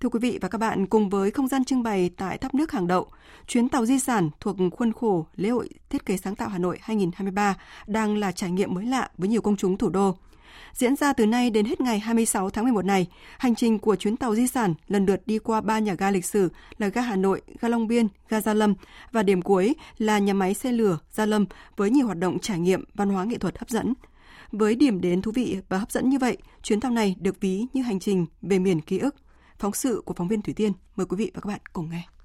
[0.00, 2.72] Thưa quý vị và các bạn, cùng với không gian trưng bày tại tháp nước
[2.72, 3.06] hàng đậu,
[3.46, 6.78] chuyến tàu di sản thuộc khuôn khổ lễ hội thiết kế sáng tạo Hà Nội
[6.80, 10.16] 2023 đang là trải nghiệm mới lạ với nhiều công chúng thủ đô.
[10.76, 13.06] Diễn ra từ nay đến hết ngày 26 tháng 11 này,
[13.38, 16.24] hành trình của chuyến tàu di sản lần lượt đi qua ba nhà ga lịch
[16.24, 18.74] sử là ga Hà Nội, ga Long Biên, ga Gia Lâm
[19.12, 22.58] và điểm cuối là nhà máy xe lửa Gia Lâm với nhiều hoạt động trải
[22.58, 23.94] nghiệm văn hóa nghệ thuật hấp dẫn.
[24.52, 27.66] Với điểm đến thú vị và hấp dẫn như vậy, chuyến tàu này được ví
[27.72, 29.14] như hành trình về miền ký ức.
[29.58, 32.15] Phóng sự của phóng viên Thủy Tiên, mời quý vị và các bạn cùng nghe.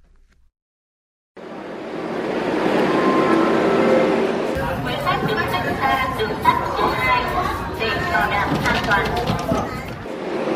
[8.91, 9.05] Toàn.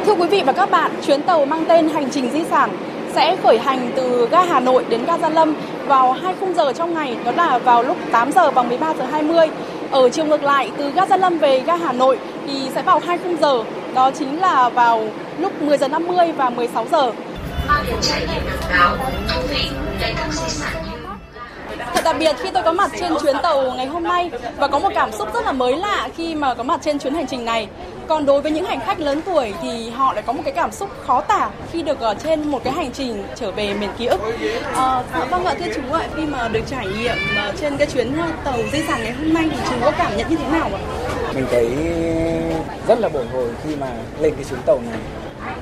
[0.06, 2.70] Thưa quý vị và các bạn, chuyến tàu mang tên Hành trình di sản
[3.14, 5.54] sẽ khởi hành từ ga Hà Nội đến ga Gia Lâm
[5.88, 9.06] vào hai khung giờ trong ngày, đó là vào lúc 8 giờ và 13 giờ
[9.12, 9.48] 20.
[9.92, 13.02] Ở chiều ngược lại, từ ga Gia Lâm về ga Hà Nội thì sẽ vào
[13.08, 15.08] hai khung giờ, đó chính là vào
[15.40, 17.12] lúc 10 giờ 50 và 16 giờ.
[17.68, 18.96] Ba điểm trải nghiệm độc đáo,
[19.34, 19.70] thú vị
[20.02, 21.05] để các di sản như
[21.94, 24.80] Thật đặc biệt khi tôi có mặt trên chuyến tàu ngày hôm nay và có
[24.80, 27.46] một cảm xúc rất là mới lạ khi mà có mặt trên chuyến hành trình
[27.46, 27.68] này.
[28.08, 30.72] Còn đối với những hành khách lớn tuổi thì họ lại có một cái cảm
[30.72, 34.06] xúc khó tả khi được ở trên một cái hành trình trở về miền ký
[34.06, 34.22] ức.
[34.74, 38.18] À, vâng ạ, thưa chú ạ, khi mà được trải nghiệm ờ, trên cái chuyến
[38.18, 40.70] ờ, tàu di sản ngày hôm nay thì chú có cảm nhận như thế nào
[40.74, 40.82] ạ?
[41.34, 41.70] Mình thấy
[42.88, 43.88] rất là bồi hồi khi mà
[44.20, 45.00] lên cái chuyến tàu này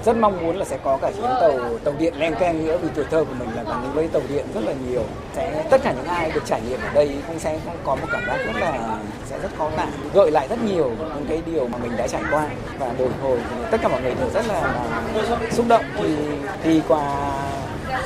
[0.05, 2.89] rất mong muốn là sẽ có cả chuyến tàu tàu điện len keng nữa vì
[2.95, 5.03] tuổi thơ của mình là gắn với tàu điện rất là nhiều.
[5.35, 8.25] Sẽ tất cả những ai được trải nghiệm ở đây cũng sẽ có một cảm
[8.27, 11.77] giác rất là sẽ rất khó tả gợi lại rất nhiều những cái điều mà
[11.77, 13.39] mình đã trải qua và bồi hồi.
[13.71, 14.85] Tất cả mọi người đều rất là,
[15.51, 16.15] xúc động khi
[16.63, 17.01] đi qua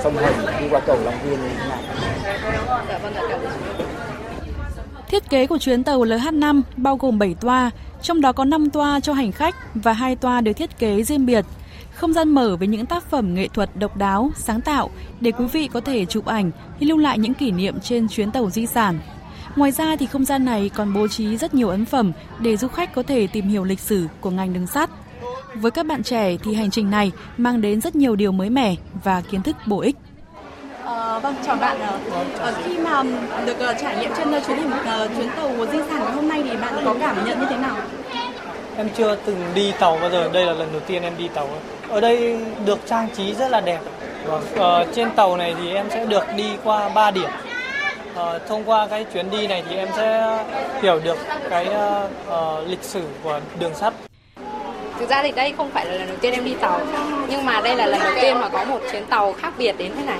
[0.03, 1.39] sông Hồng đi qua cầu Long Biên.
[1.41, 1.79] Như thế này.
[5.07, 8.99] Thiết kế của chuyến tàu LH5 bao gồm 7 toa, trong đó có 5 toa
[8.99, 11.45] cho hành khách và 2 toa được thiết kế riêng biệt
[11.97, 14.89] không gian mở với những tác phẩm nghệ thuật độc đáo, sáng tạo
[15.21, 18.49] để quý vị có thể chụp ảnh, lưu lại những kỷ niệm trên chuyến tàu
[18.49, 18.99] di sản.
[19.55, 22.67] Ngoài ra thì không gian này còn bố trí rất nhiều ấn phẩm để du
[22.67, 24.89] khách có thể tìm hiểu lịch sử của ngành đường sắt.
[25.55, 28.75] Với các bạn trẻ thì hành trình này mang đến rất nhiều điều mới mẻ
[29.03, 29.95] và kiến thức bổ ích.
[30.85, 31.79] À, vâng, chào bạn.
[32.39, 33.03] À, khi mà
[33.45, 36.27] được uh, trải nghiệm trên uh, chuyến hành uh, chuyến tàu di sản ngày hôm
[36.27, 37.75] nay thì bạn có cảm nhận như thế nào?
[38.77, 41.49] Em chưa từng đi tàu bao giờ, đây là lần đầu tiên em đi tàu.
[41.89, 43.79] Ở đây được trang trí rất là đẹp.
[44.25, 44.43] Vâng.
[44.55, 47.29] Ờ, trên tàu này thì em sẽ được đi qua 3 điểm.
[48.15, 50.37] Ờ, thông qua cái chuyến đi này thì em sẽ
[50.81, 51.17] hiểu được
[51.49, 53.93] cái uh, lịch sử của đường sắt.
[54.99, 56.79] Thực ra thì đây không phải là lần đầu tiên em đi tàu,
[57.29, 59.91] nhưng mà đây là lần đầu tiên mà có một chuyến tàu khác biệt đến
[59.97, 60.17] thế này.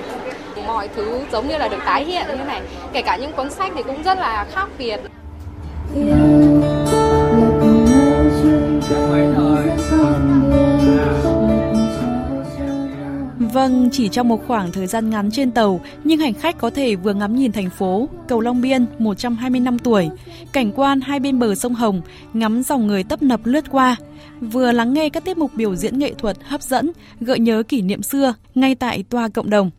[0.66, 2.60] Mọi thứ giống như là được tái hiện như thế này,
[2.92, 5.00] kể cả những cuốn sách thì cũng rất là khác biệt.
[13.52, 16.96] Vâng, chỉ trong một khoảng thời gian ngắn trên tàu, nhưng hành khách có thể
[16.96, 20.08] vừa ngắm nhìn thành phố, cầu Long Biên 120 năm tuổi,
[20.52, 22.00] cảnh quan hai bên bờ sông Hồng,
[22.32, 23.96] ngắm dòng người tấp nập lướt qua,
[24.40, 27.82] vừa lắng nghe các tiết mục biểu diễn nghệ thuật hấp dẫn, gợi nhớ kỷ
[27.82, 29.70] niệm xưa ngay tại toa cộng đồng.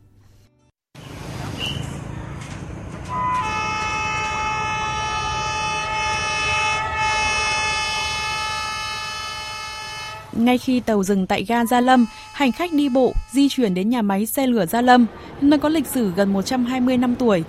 [10.39, 13.89] Ngay khi tàu dừng tại ga Gia Lâm, hành khách đi bộ di chuyển đến
[13.89, 15.05] nhà máy xe lửa Gia Lâm,
[15.41, 17.43] nơi có lịch sử gần 120 năm tuổi.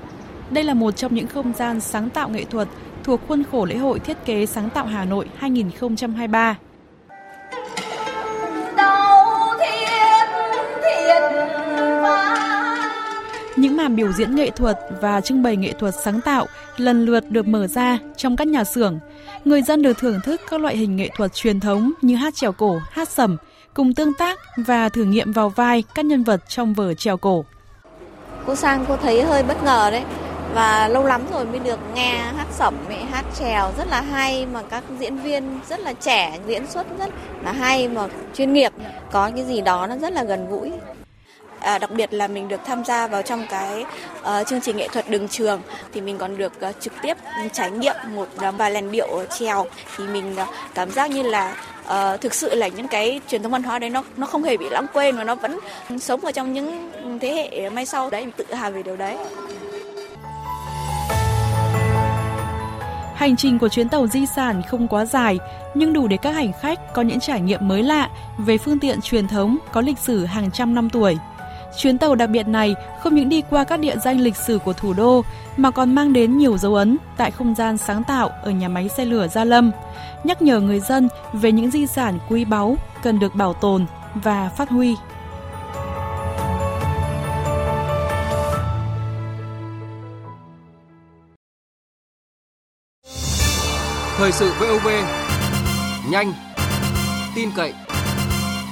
[0.51, 2.69] Đây là một trong những không gian sáng tạo nghệ thuật
[3.05, 6.57] thuộc khuôn khổ lễ hội thiết kế sáng tạo Hà Nội 2023.
[13.57, 17.31] Những màn biểu diễn nghệ thuật và trưng bày nghệ thuật sáng tạo lần lượt
[17.31, 18.99] được mở ra trong các nhà xưởng.
[19.45, 22.53] Người dân được thưởng thức các loại hình nghệ thuật truyền thống như hát trèo
[22.53, 23.37] cổ, hát sẩm,
[23.75, 27.45] cùng tương tác và thử nghiệm vào vai các nhân vật trong vở trèo cổ.
[28.47, 30.03] Cô sang cô thấy hơi bất ngờ đấy.
[30.55, 34.47] Và lâu lắm rồi mới được nghe hát sẩm mẹ hát trèo rất là hay
[34.47, 37.11] mà các diễn viên rất là trẻ diễn xuất rất
[37.45, 38.73] là hay mà chuyên nghiệp.
[39.13, 40.73] Có cái gì đó nó rất là gần gũi.
[41.61, 43.85] À, đặc biệt là mình được tham gia vào trong cái
[44.21, 47.17] uh, chương trình nghệ thuật đường trường thì mình còn được uh, trực tiếp
[47.53, 51.57] trải nghiệm một uh, vài làn điệu trèo thì mình uh, cảm giác như là
[51.85, 54.57] uh, thực sự là những cái truyền thống văn hóa đấy nó nó không hề
[54.57, 55.59] bị lãng quên mà nó vẫn
[56.01, 59.17] sống ở trong những thế hệ mai sau đấy mình tự hào về điều đấy.
[63.15, 65.39] Hành trình của chuyến tàu di sản không quá dài,
[65.75, 69.01] nhưng đủ để các hành khách có những trải nghiệm mới lạ về phương tiện
[69.01, 71.17] truyền thống có lịch sử hàng trăm năm tuổi.
[71.77, 74.73] Chuyến tàu đặc biệt này không những đi qua các địa danh lịch sử của
[74.73, 75.25] thủ đô
[75.57, 78.89] mà còn mang đến nhiều dấu ấn tại không gian sáng tạo ở nhà máy
[78.89, 79.71] xe lửa Gia Lâm,
[80.25, 84.49] nhắc nhở người dân về những di sản quý báu cần được bảo tồn và
[84.49, 84.97] phát huy.
[94.17, 94.89] Thời sự VOV
[96.11, 96.33] nhanh,
[97.35, 97.73] tin cậy,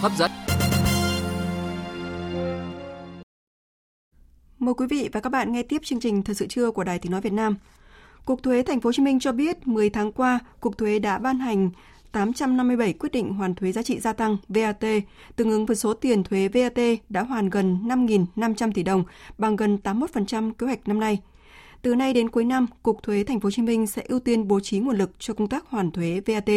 [0.01, 0.31] hấp dẫn.
[4.59, 6.99] Mời quý vị và các bạn nghe tiếp chương trình Thời sự trưa của Đài
[6.99, 7.57] Tiếng nói Việt Nam.
[8.25, 11.19] Cục Thuế Thành phố Hồ Chí Minh cho biết 10 tháng qua, Cục Thuế đã
[11.19, 11.71] ban hành
[12.13, 14.85] 857 quyết định hoàn thuế giá trị gia tăng VAT,
[15.37, 19.05] tương ứng với số tiền thuế VAT đã hoàn gần 5.500 tỷ đồng,
[19.39, 21.19] bằng gần 81% kế hoạch năm nay.
[21.83, 24.49] Từ nay đến cuối năm, Cục Thuế Thành phố Hồ Chí Minh sẽ ưu tiên
[24.49, 26.51] bố trí nguồn lực cho công tác hoàn thuế VAT.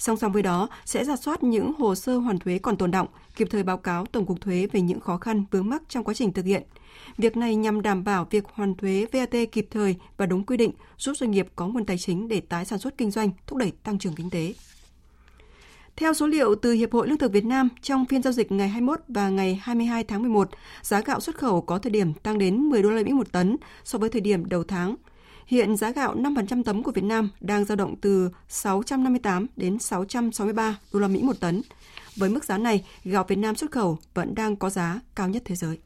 [0.00, 3.08] Song song với đó, sẽ ra soát những hồ sơ hoàn thuế còn tồn động,
[3.36, 6.14] kịp thời báo cáo Tổng cục Thuế về những khó khăn vướng mắc trong quá
[6.14, 6.62] trình thực hiện–
[7.18, 10.72] Việc này nhằm đảm bảo việc hoàn thuế VAT kịp thời và đúng quy định,
[10.98, 13.72] giúp doanh nghiệp có nguồn tài chính để tái sản xuất kinh doanh, thúc đẩy
[13.82, 14.54] tăng trưởng kinh tế.
[15.96, 18.68] Theo số liệu từ Hiệp hội Lương thực Việt Nam, trong phiên giao dịch ngày
[18.68, 20.48] 21 và ngày 22 tháng 11,
[20.82, 23.56] giá gạo xuất khẩu có thời điểm tăng đến 10 đô la Mỹ một tấn
[23.84, 24.96] so với thời điểm đầu tháng.
[25.50, 30.78] Hiện giá gạo 5% tấm của Việt Nam đang dao động từ 658 đến 663
[30.92, 31.62] đô la Mỹ một tấn.
[32.16, 35.42] Với mức giá này, gạo Việt Nam xuất khẩu vẫn đang có giá cao nhất
[35.44, 35.78] thế giới.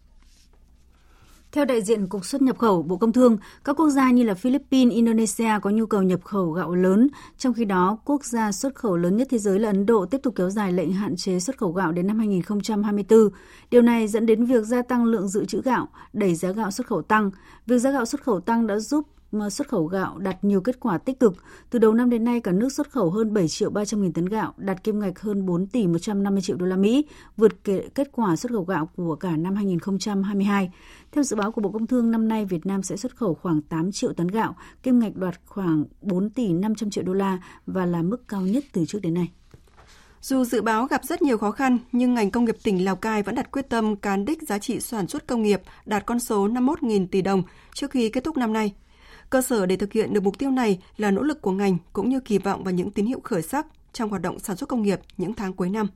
[1.52, 4.34] Theo đại diện Cục xuất nhập khẩu Bộ Công Thương, các quốc gia như là
[4.34, 8.74] Philippines, Indonesia có nhu cầu nhập khẩu gạo lớn, trong khi đó quốc gia xuất
[8.74, 11.40] khẩu lớn nhất thế giới là Ấn Độ tiếp tục kéo dài lệnh hạn chế
[11.40, 13.28] xuất khẩu gạo đến năm 2024.
[13.70, 16.86] Điều này dẫn đến việc gia tăng lượng dự trữ gạo, đẩy giá gạo xuất
[16.86, 17.30] khẩu tăng.
[17.66, 19.06] Việc giá gạo xuất khẩu tăng đã giúp
[19.50, 21.34] xuất khẩu gạo đạt nhiều kết quả tích cực.
[21.70, 24.26] Từ đầu năm đến nay, cả nước xuất khẩu hơn 7 triệu 300 nghìn tấn
[24.26, 27.04] gạo, đạt kim ngạch hơn 4 tỷ 150 triệu đô la Mỹ,
[27.36, 30.72] vượt kết quả xuất khẩu gạo của cả năm 2022.
[31.12, 33.62] Theo dự báo của Bộ Công Thương, năm nay Việt Nam sẽ xuất khẩu khoảng
[33.62, 37.86] 8 triệu tấn gạo, kim ngạch đoạt khoảng 4 tỷ 500 triệu đô la và
[37.86, 39.30] là mức cao nhất từ trước đến nay.
[40.20, 43.22] Dù dự báo gặp rất nhiều khó khăn, nhưng ngành công nghiệp tỉnh Lào Cai
[43.22, 46.48] vẫn đặt quyết tâm cán đích giá trị sản xuất công nghiệp đạt con số
[46.48, 47.42] 51.000 tỷ đồng
[47.74, 48.72] trước khi kết thúc năm nay.
[49.34, 52.08] Cơ sở để thực hiện được mục tiêu này là nỗ lực của ngành cũng
[52.08, 54.82] như kỳ vọng vào những tín hiệu khởi sắc trong hoạt động sản xuất công
[54.82, 55.88] nghiệp những tháng cuối năm.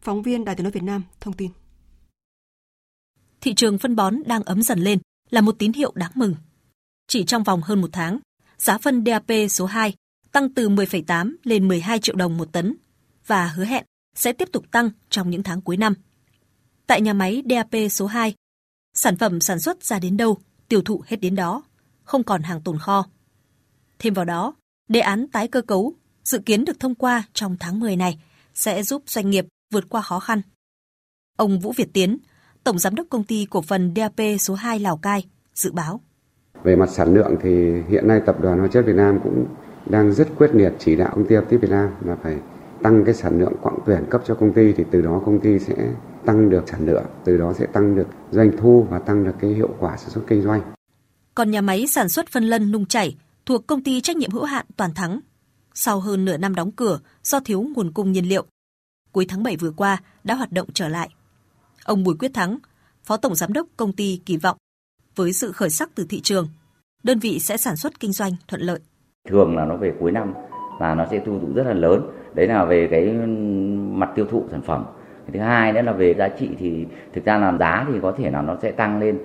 [0.00, 1.50] Phóng viên Đài tiếng nói Việt Nam thông tin.
[3.40, 4.98] Thị trường phân bón đang ấm dần lên
[5.30, 6.34] là một tín hiệu đáng mừng.
[7.08, 8.18] Chỉ trong vòng hơn một tháng,
[8.58, 9.94] giá phân DAP số 2
[10.32, 12.76] tăng từ 10,8 lên 12 triệu đồng một tấn
[13.26, 15.94] và hứa hẹn sẽ tiếp tục tăng trong những tháng cuối năm.
[16.86, 18.34] Tại nhà máy DAP số 2,
[18.94, 20.38] sản phẩm sản xuất ra đến đâu,
[20.68, 21.62] tiêu thụ hết đến đó
[22.08, 23.06] không còn hàng tồn kho.
[23.98, 24.54] Thêm vào đó,
[24.88, 25.94] đề án tái cơ cấu
[26.24, 28.22] dự kiến được thông qua trong tháng 10 này
[28.54, 30.40] sẽ giúp doanh nghiệp vượt qua khó khăn.
[31.36, 32.18] Ông Vũ Việt Tiến,
[32.64, 36.00] Tổng Giám đốc Công ty Cổ phần DAP số 2 Lào Cai, dự báo.
[36.62, 39.46] Về mặt sản lượng thì hiện nay Tập đoàn Hóa chất Việt Nam cũng
[39.86, 42.36] đang rất quyết liệt chỉ đạo công ty Aptiv Việt Nam là phải
[42.82, 45.58] tăng cái sản lượng quặng tuyển cấp cho công ty thì từ đó công ty
[45.58, 45.74] sẽ
[46.24, 49.50] tăng được sản lượng, từ đó sẽ tăng được doanh thu và tăng được cái
[49.50, 50.77] hiệu quả sản xuất kinh doanh.
[51.38, 54.44] Còn nhà máy sản xuất phân lân nung chảy thuộc công ty trách nhiệm hữu
[54.44, 55.20] hạn Toàn Thắng,
[55.74, 58.44] sau hơn nửa năm đóng cửa do thiếu nguồn cung nhiên liệu,
[59.12, 61.08] cuối tháng 7 vừa qua đã hoạt động trở lại.
[61.84, 62.58] Ông Bùi Quyết Thắng,
[63.04, 64.56] Phó Tổng Giám đốc công ty kỳ vọng,
[65.16, 66.48] với sự khởi sắc từ thị trường,
[67.02, 68.80] đơn vị sẽ sản xuất kinh doanh thuận lợi.
[69.28, 70.34] Thường là nó về cuối năm
[70.78, 72.02] và nó sẽ tiêu thụ rất là lớn.
[72.34, 73.12] Đấy là về cái
[73.92, 74.84] mặt tiêu thụ sản phẩm.
[75.32, 78.30] Thứ hai nữa là về giá trị thì thực ra là giá thì có thể
[78.30, 79.18] là nó sẽ tăng lên.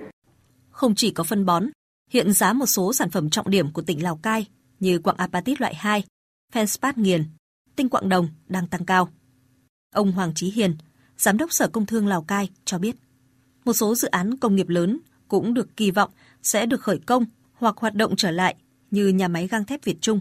[0.70, 1.64] Không chỉ có phân bón,
[2.10, 4.46] hiện giá một số sản phẩm trọng điểm của tỉnh Lào Cai
[4.80, 6.04] như quặng apatit loại 2,
[6.52, 7.24] Fenspat nghiền,
[7.76, 9.08] tinh quặng đồng đang tăng cao.
[9.94, 10.76] Ông Hoàng Chí Hiền,
[11.16, 12.96] Giám đốc Sở Công Thương Lào Cai cho biết,
[13.64, 16.10] một số dự án công nghiệp lớn cũng được kỳ vọng
[16.42, 18.56] sẽ được khởi công hoặc hoạt động trở lại
[18.90, 20.20] như nhà máy gang thép Việt Trung.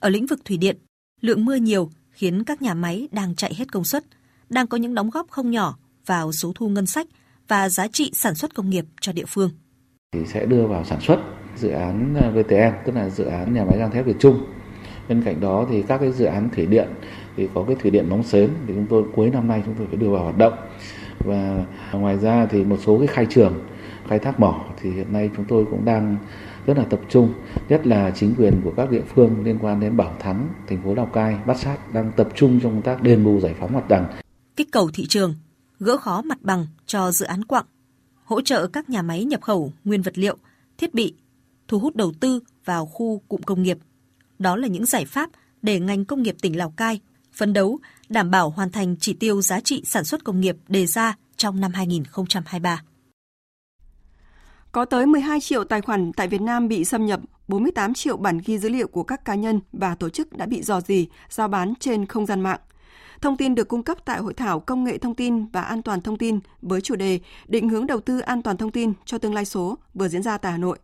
[0.00, 0.78] Ở lĩnh vực thủy điện,
[1.20, 4.04] lượng mưa nhiều khiến các nhà máy đang chạy hết công suất,
[4.48, 7.06] đang có những đóng góp không nhỏ vào số thu ngân sách
[7.48, 9.50] và giá trị sản xuất công nghiệp cho địa phương.
[10.12, 11.20] Thì sẽ đưa vào sản xuất
[11.56, 14.46] dự án ờ, VTM, tức là dự án nhà máy gang thép Việt Trung.
[15.08, 16.88] Bên cạnh đó thì các cái dự án thủy điện
[17.36, 19.86] thì có cái thủy điện Móng sến thì chúng tôi cuối năm nay chúng tôi
[19.86, 20.52] phải đưa vào hoạt động.
[21.24, 23.64] Và ngoài ra thì một số cái khai trường
[24.08, 26.16] khai thác mỏ thì hiện nay chúng tôi cũng đang
[26.66, 27.34] rất là tập trung,
[27.68, 30.94] nhất là chính quyền của các địa phương liên quan đến Bảo Thắng, thành phố
[30.94, 33.88] Lào Cai, Bát Sát đang tập trung trong công tác đền bù giải phóng mặt
[33.88, 34.06] bằng.
[34.56, 35.34] Kích cầu thị trường,
[35.80, 37.64] gỡ khó mặt bằng cho dự án quặng,
[38.28, 40.36] hỗ trợ các nhà máy nhập khẩu nguyên vật liệu,
[40.78, 41.14] thiết bị,
[41.68, 43.78] thu hút đầu tư vào khu cụm công nghiệp.
[44.38, 45.30] Đó là những giải pháp
[45.62, 47.00] để ngành công nghiệp tỉnh Lào Cai
[47.32, 50.86] phấn đấu đảm bảo hoàn thành chỉ tiêu giá trị sản xuất công nghiệp đề
[50.86, 52.82] ra trong năm 2023.
[54.72, 58.38] Có tới 12 triệu tài khoản tại Việt Nam bị xâm nhập, 48 triệu bản
[58.44, 61.48] ghi dữ liệu của các cá nhân và tổ chức đã bị dò dỉ, giao
[61.48, 62.60] bán trên không gian mạng.
[63.20, 66.00] Thông tin được cung cấp tại Hội thảo Công nghệ thông tin và an toàn
[66.00, 69.34] thông tin với chủ đề Định hướng đầu tư an toàn thông tin cho tương
[69.34, 70.78] lai số vừa diễn ra tại Hà Nội.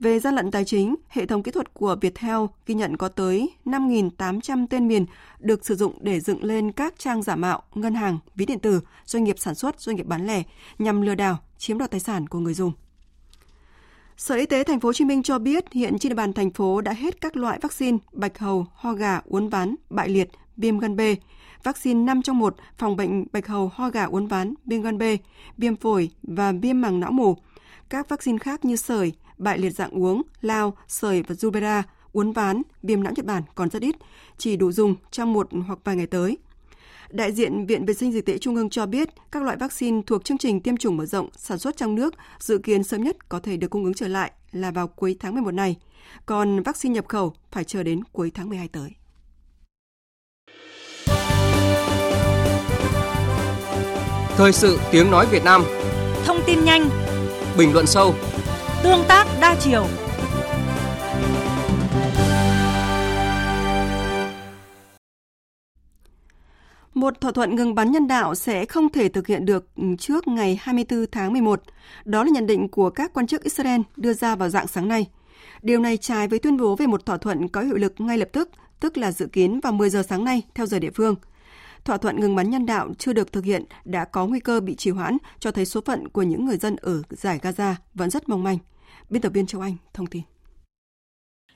[0.00, 3.50] Về gian lận tài chính, hệ thống kỹ thuật của Viettel ghi nhận có tới
[3.64, 5.06] 5.800 tên miền
[5.38, 8.80] được sử dụng để dựng lên các trang giả mạo, ngân hàng, ví điện tử,
[9.04, 10.42] doanh nghiệp sản xuất, doanh nghiệp bán lẻ
[10.78, 12.72] nhằm lừa đảo, chiếm đoạt tài sản của người dùng.
[14.16, 16.50] Sở Y tế Thành phố Hồ Chí Minh cho biết hiện trên địa bàn thành
[16.50, 20.78] phố đã hết các loại vaccine bạch hầu, ho gà, uốn ván, bại liệt, viêm
[20.78, 21.00] gan B,
[21.62, 25.02] vaccine 5 trong 1 phòng bệnh bạch hầu, ho gà, uốn ván, viêm gan B,
[25.58, 27.36] viêm phổi và viêm màng não mủ.
[27.88, 32.62] Các vaccine khác như sởi, bại liệt dạng uống, lao, sởi và rubella, uốn ván,
[32.82, 33.96] viêm não Nhật Bản còn rất ít,
[34.38, 36.38] chỉ đủ dùng trong một hoặc vài ngày tới.
[37.10, 40.24] Đại diện Viện Vệ sinh Dịch tễ Trung ương cho biết các loại vaccine thuộc
[40.24, 43.40] chương trình tiêm chủng mở rộng sản xuất trong nước dự kiến sớm nhất có
[43.40, 45.76] thể được cung ứng trở lại là vào cuối tháng 11 này.
[46.26, 48.90] Còn vaccine nhập khẩu phải chờ đến cuối tháng 12 tới.
[54.40, 55.64] Thời sự tiếng nói Việt Nam
[56.24, 56.88] Thông tin nhanh
[57.58, 58.14] Bình luận sâu
[58.82, 59.86] Tương tác đa chiều
[66.94, 69.66] Một thỏa thuận ngừng bắn nhân đạo sẽ không thể thực hiện được
[69.98, 71.62] trước ngày 24 tháng 11.
[72.04, 75.06] Đó là nhận định của các quan chức Israel đưa ra vào dạng sáng nay.
[75.62, 78.28] Điều này trái với tuyên bố về một thỏa thuận có hiệu lực ngay lập
[78.32, 78.50] tức,
[78.80, 81.14] tức là dự kiến vào 10 giờ sáng nay theo giờ địa phương.
[81.84, 84.74] Thỏa thuận ngừng bắn nhân đạo chưa được thực hiện đã có nguy cơ bị
[84.74, 88.28] trì hoãn, cho thấy số phận của những người dân ở giải Gaza vẫn rất
[88.28, 88.58] mong manh.
[89.10, 90.22] Biên tập viên Châu Anh thông tin.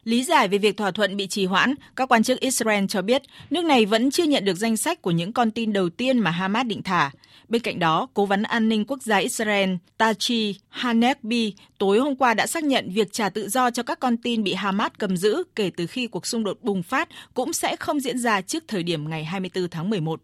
[0.05, 3.23] Lý giải về việc thỏa thuận bị trì hoãn, các quan chức Israel cho biết
[3.51, 6.31] nước này vẫn chưa nhận được danh sách của những con tin đầu tiên mà
[6.31, 7.11] Hamas định thả.
[7.49, 12.35] Bên cạnh đó, Cố vấn an ninh quốc gia Israel Tachi Hanekbi tối hôm qua
[12.35, 15.43] đã xác nhận việc trả tự do cho các con tin bị Hamas cầm giữ
[15.57, 18.83] kể từ khi cuộc xung đột bùng phát cũng sẽ không diễn ra trước thời
[18.83, 20.21] điểm ngày 24 tháng 11.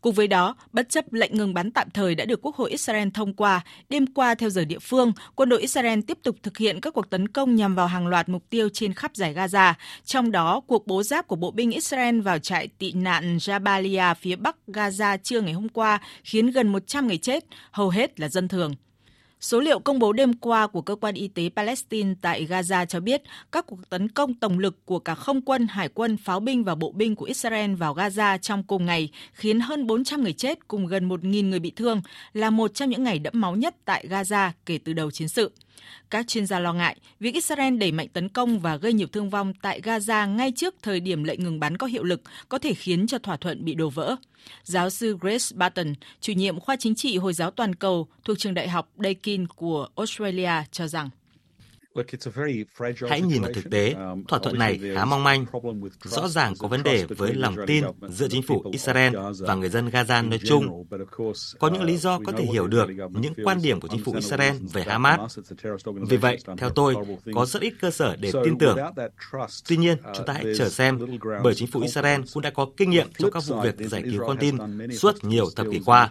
[0.00, 3.08] Cùng với đó, bất chấp lệnh ngừng bắn tạm thời đã được Quốc hội Israel
[3.14, 6.80] thông qua, đêm qua theo giờ địa phương, quân đội Israel tiếp tục thực hiện
[6.80, 10.30] các cuộc tấn công nhằm vào hàng loạt mục tiêu trên khắp giải Gaza, trong
[10.30, 14.56] đó cuộc bố giáp của bộ binh Israel vào trại tị nạn Jabalia phía bắc
[14.66, 18.74] Gaza trưa ngày hôm qua khiến gần 100 người chết, hầu hết là dân thường.
[19.40, 23.00] Số liệu công bố đêm qua của cơ quan y tế Palestine tại Gaza cho
[23.00, 23.22] biết
[23.52, 26.74] các cuộc tấn công tổng lực của cả không quân, hải quân, pháo binh và
[26.74, 30.86] bộ binh của Israel vào Gaza trong cùng ngày khiến hơn 400 người chết cùng
[30.86, 34.50] gần 1.000 người bị thương là một trong những ngày đẫm máu nhất tại Gaza
[34.66, 35.50] kể từ đầu chiến sự.
[36.10, 39.30] Các chuyên gia lo ngại việc Israel đẩy mạnh tấn công và gây nhiều thương
[39.30, 42.74] vong tại Gaza ngay trước thời điểm lệnh ngừng bắn có hiệu lực có thể
[42.74, 44.16] khiến cho thỏa thuận bị đổ vỡ.
[44.62, 48.54] Giáo sư Grace Barton, chủ nhiệm khoa chính trị Hồi giáo toàn cầu thuộc trường
[48.54, 51.10] đại học Deakin của Australia cho rằng
[53.08, 53.94] Hãy nhìn vào thực tế,
[54.28, 55.46] thỏa thuận này khá mong manh.
[56.04, 59.88] Rõ ràng có vấn đề với lòng tin giữa chính phủ Israel và người dân
[59.88, 60.84] Gaza nói chung.
[61.58, 62.88] Có những lý do có thể hiểu được
[63.20, 65.38] những quan điểm của chính phủ Israel về Hamas.
[66.08, 66.94] Vì vậy, theo tôi,
[67.34, 68.78] có rất ít cơ sở để tin tưởng.
[69.68, 70.98] Tuy nhiên, chúng ta hãy chờ xem,
[71.42, 74.22] bởi chính phủ Israel cũng đã có kinh nghiệm trong các vụ việc giải cứu
[74.26, 74.56] con tin
[74.92, 76.10] suốt nhiều thập kỷ qua.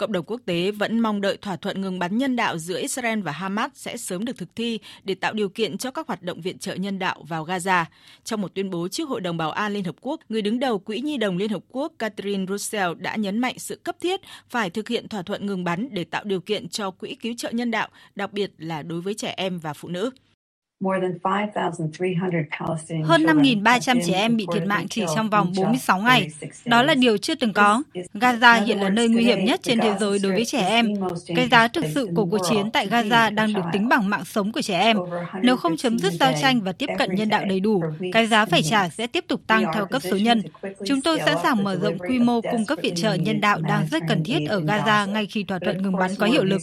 [0.00, 3.20] Cộng đồng quốc tế vẫn mong đợi thỏa thuận ngừng bắn nhân đạo giữa Israel
[3.20, 6.40] và Hamas sẽ sớm được thực thi để tạo điều kiện cho các hoạt động
[6.40, 7.84] viện trợ nhân đạo vào Gaza.
[8.24, 10.78] Trong một tuyên bố trước Hội đồng Bảo an Liên Hợp Quốc, người đứng đầu
[10.78, 14.70] Quỹ Nhi đồng Liên Hợp Quốc Catherine Russell đã nhấn mạnh sự cấp thiết phải
[14.70, 17.70] thực hiện thỏa thuận ngừng bắn để tạo điều kiện cho quỹ cứu trợ nhân
[17.70, 20.10] đạo, đặc biệt là đối với trẻ em và phụ nữ.
[23.04, 26.28] Hơn 5.300 trẻ em bị thiệt mạng chỉ trong vòng 46 ngày.
[26.64, 27.82] Đó là điều chưa từng có.
[28.14, 30.94] Gaza hiện là nơi nguy hiểm nhất trên thế giới đối với trẻ em.
[31.36, 34.52] Cái giá thực sự của cuộc chiến tại Gaza đang được tính bằng mạng sống
[34.52, 34.96] của trẻ em.
[35.42, 38.44] Nếu không chấm dứt giao tranh và tiếp cận nhân đạo đầy đủ, cái giá
[38.44, 40.42] phải trả sẽ tiếp tục tăng theo cấp số nhân.
[40.86, 43.86] Chúng tôi sẵn sàng mở rộng quy mô cung cấp viện trợ nhân đạo đang
[43.90, 46.60] rất cần thiết ở Gaza ngay khi thỏa thuận ngừng bắn có hiệu lực.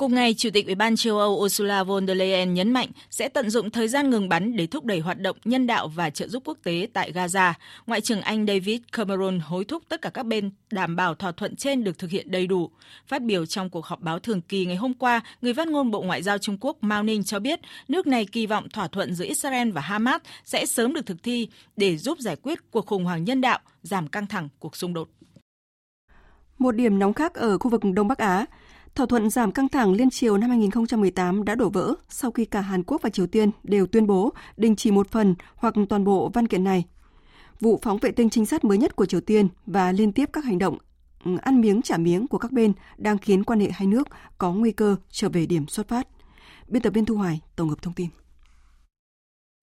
[0.00, 3.28] Cùng ngày, Chủ tịch Ủy ban châu Âu Ursula von der Leyen nhấn mạnh sẽ
[3.28, 6.28] tận dụng thời gian ngừng bắn để thúc đẩy hoạt động nhân đạo và trợ
[6.28, 7.52] giúp quốc tế tại Gaza.
[7.86, 11.56] Ngoại trưởng Anh David Cameron hối thúc tất cả các bên đảm bảo thỏa thuận
[11.56, 12.70] trên được thực hiện đầy đủ.
[13.06, 16.02] Phát biểu trong cuộc họp báo thường kỳ ngày hôm qua, người phát ngôn Bộ
[16.02, 19.24] Ngoại giao Trung Quốc Mao Ninh cho biết nước này kỳ vọng thỏa thuận giữa
[19.24, 23.24] Israel và Hamas sẽ sớm được thực thi để giúp giải quyết cuộc khủng hoảng
[23.24, 25.08] nhân đạo, giảm căng thẳng cuộc xung đột.
[26.58, 28.46] Một điểm nóng khác ở khu vực Đông Bắc Á,
[28.94, 32.60] Thỏa thuận giảm căng thẳng liên triều năm 2018 đã đổ vỡ sau khi cả
[32.60, 36.30] Hàn Quốc và Triều Tiên đều tuyên bố đình chỉ một phần hoặc toàn bộ
[36.34, 36.84] văn kiện này.
[37.60, 40.44] Vụ phóng vệ tinh trinh sát mới nhất của Triều Tiên và liên tiếp các
[40.44, 40.78] hành động
[41.24, 44.52] ừ, ăn miếng trả miếng của các bên đang khiến quan hệ hai nước có
[44.52, 46.08] nguy cơ trở về điểm xuất phát.
[46.68, 48.08] Biên tập viên Thu Hoài tổng hợp thông tin.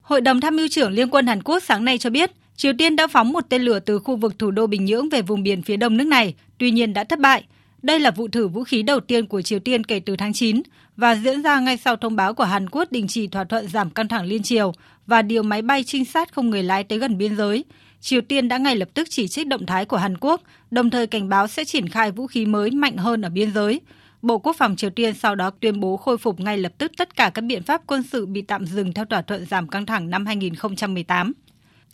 [0.02, 2.96] Hội đồng tham mưu trưởng Liên quân Hàn Quốc sáng nay cho biết, Triều Tiên
[2.96, 5.62] đã phóng một tên lửa từ khu vực thủ đô Bình Nhưỡng về vùng biển
[5.62, 7.44] phía đông nước này, tuy nhiên đã thất bại–
[7.88, 10.62] đây là vụ thử vũ khí đầu tiên của Triều Tiên kể từ tháng 9
[10.96, 13.90] và diễn ra ngay sau thông báo của Hàn Quốc đình chỉ thỏa thuận giảm
[13.90, 14.72] căng thẳng liên triều
[15.06, 17.64] và điều máy bay trinh sát không người lái tới gần biên giới.
[18.00, 21.06] Triều Tiên đã ngay lập tức chỉ trích động thái của Hàn Quốc, đồng thời
[21.06, 23.80] cảnh báo sẽ triển khai vũ khí mới mạnh hơn ở biên giới.
[24.22, 27.16] Bộ Quốc phòng Triều Tiên sau đó tuyên bố khôi phục ngay lập tức tất
[27.16, 30.10] cả các biện pháp quân sự bị tạm dừng theo thỏa thuận giảm căng thẳng
[30.10, 31.32] năm 2018.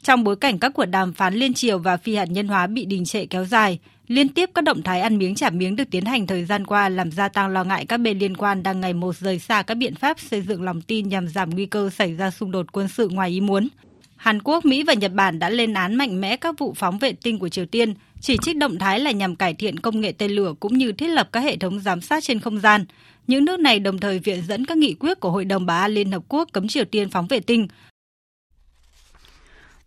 [0.02, 2.84] Trong bối cảnh các cuộc đàm phán liên triều và phi hạt nhân hóa bị
[2.84, 3.78] đình trệ kéo dài,
[4.08, 6.88] Liên tiếp các động thái ăn miếng trả miếng được tiến hành thời gian qua
[6.88, 9.74] làm gia tăng lo ngại các bên liên quan đang ngày một rời xa các
[9.74, 12.88] biện pháp xây dựng lòng tin nhằm giảm nguy cơ xảy ra xung đột quân
[12.88, 13.68] sự ngoài ý muốn.
[14.16, 17.12] Hàn Quốc, Mỹ và Nhật Bản đã lên án mạnh mẽ các vụ phóng vệ
[17.12, 20.30] tinh của Triều Tiên, chỉ trích động thái là nhằm cải thiện công nghệ tên
[20.30, 22.84] lửa cũng như thiết lập các hệ thống giám sát trên không gian.
[23.26, 25.92] Những nước này đồng thời viện dẫn các nghị quyết của Hội đồng Bảo an
[25.92, 27.68] Liên Hợp Quốc cấm Triều Tiên phóng vệ tinh,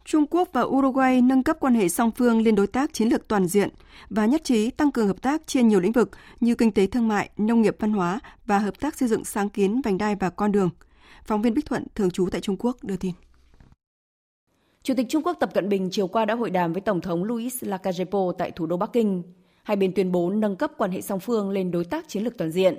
[0.08, 3.28] Trung Quốc và Uruguay nâng cấp quan hệ song phương lên đối tác chiến lược
[3.28, 3.70] toàn diện
[4.10, 7.08] và nhất trí tăng cường hợp tác trên nhiều lĩnh vực như kinh tế thương
[7.08, 10.30] mại, nông nghiệp văn hóa và hợp tác xây dựng sáng kiến vành đai và
[10.30, 10.70] con đường.
[11.26, 13.12] Phóng viên Bích Thuận, thường trú tại Trung Quốc đưa tin.
[14.84, 17.24] Chủ tịch Trung Quốc Tập Cận Bình chiều qua đã hội đàm với Tổng thống
[17.24, 19.24] Luis Lacajepo tại thủ đô Bắc Kinh.
[19.64, 22.38] Hai bên tuyên bố nâng cấp quan hệ song phương lên đối tác chiến lược
[22.38, 22.76] toàn diện.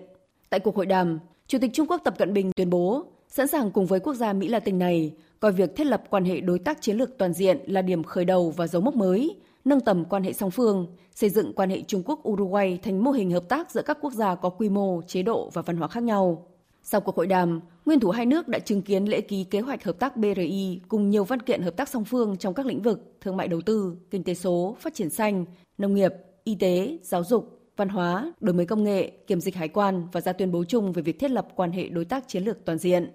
[0.51, 3.71] Tại cuộc hội đàm, Chủ tịch Trung Quốc Tập Cận Bình tuyên bố sẵn sàng
[3.71, 6.83] cùng với quốc gia Mỹ Latin này coi việc thiết lập quan hệ đối tác
[6.83, 10.23] chiến lược toàn diện là điểm khởi đầu và dấu mốc mới, nâng tầm quan
[10.23, 13.83] hệ song phương, xây dựng quan hệ Trung Quốc-Uruguay thành mô hình hợp tác giữa
[13.83, 16.47] các quốc gia có quy mô, chế độ và văn hóa khác nhau.
[16.83, 19.85] Sau cuộc hội đàm, nguyên thủ hai nước đã chứng kiến lễ ký kế hoạch
[19.85, 23.17] hợp tác BRI cùng nhiều văn kiện hợp tác song phương trong các lĩnh vực
[23.21, 25.45] thương mại đầu tư, kinh tế số, phát triển xanh,
[25.79, 26.13] nông nghiệp,
[26.45, 30.21] y tế, giáo dục, văn hóa, đổi mới công nghệ, kiểm dịch hải quan và
[30.21, 32.79] ra tuyên bố chung về việc thiết lập quan hệ đối tác chiến lược toàn
[32.79, 33.11] diện.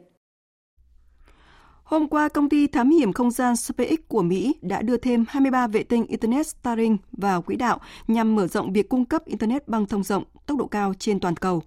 [1.93, 5.67] Hôm qua, công ty thám hiểm không gian SpaceX của Mỹ đã đưa thêm 23
[5.67, 9.85] vệ tinh Internet Starlink vào quỹ đạo nhằm mở rộng việc cung cấp Internet băng
[9.85, 11.63] thông rộng tốc độ cao trên toàn cầu.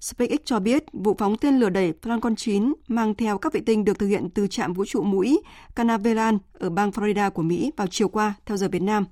[0.00, 3.84] SpaceX cho biết vụ phóng tên lửa đẩy Falcon 9 mang theo các vệ tinh
[3.84, 5.40] được thực hiện từ trạm vũ trụ mũi
[5.76, 9.04] Canaveral ở bang Florida của Mỹ vào chiều qua theo giờ Việt Nam.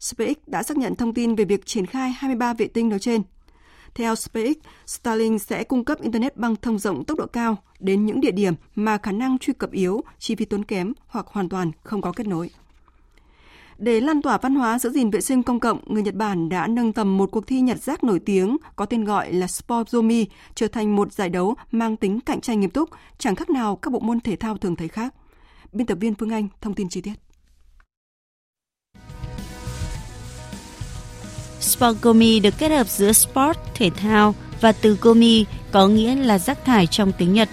[0.00, 3.22] SpaceX đã xác nhận thông tin về việc triển khai 23 vệ tinh nói trên
[3.98, 8.20] theo SpaceX, Starlink sẽ cung cấp Internet băng thông rộng tốc độ cao đến những
[8.20, 11.70] địa điểm mà khả năng truy cập yếu, chi phí tốn kém hoặc hoàn toàn
[11.82, 12.50] không có kết nối.
[13.78, 16.66] Để lan tỏa văn hóa giữ gìn vệ sinh công cộng, người Nhật Bản đã
[16.66, 20.68] nâng tầm một cuộc thi nhặt rác nổi tiếng có tên gọi là Sportzomi trở
[20.68, 24.00] thành một giải đấu mang tính cạnh tranh nghiêm túc, chẳng khác nào các bộ
[24.00, 25.14] môn thể thao thường thấy khác.
[25.72, 27.14] Biên tập viên Phương Anh thông tin chi tiết.
[31.60, 36.64] Sportgomi được kết hợp giữa sport, thể thao và từ Gomi có nghĩa là rác
[36.64, 37.48] thải trong tiếng Nhật.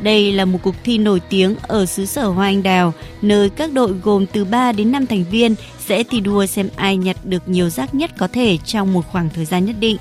[0.00, 2.92] Đây là một cuộc thi nổi tiếng ở xứ sở Hoa Anh Đào,
[3.22, 6.96] nơi các đội gồm từ 3 đến 5 thành viên sẽ thi đua xem ai
[6.96, 9.96] nhặt được nhiều rác nhất có thể trong một khoảng thời gian nhất định.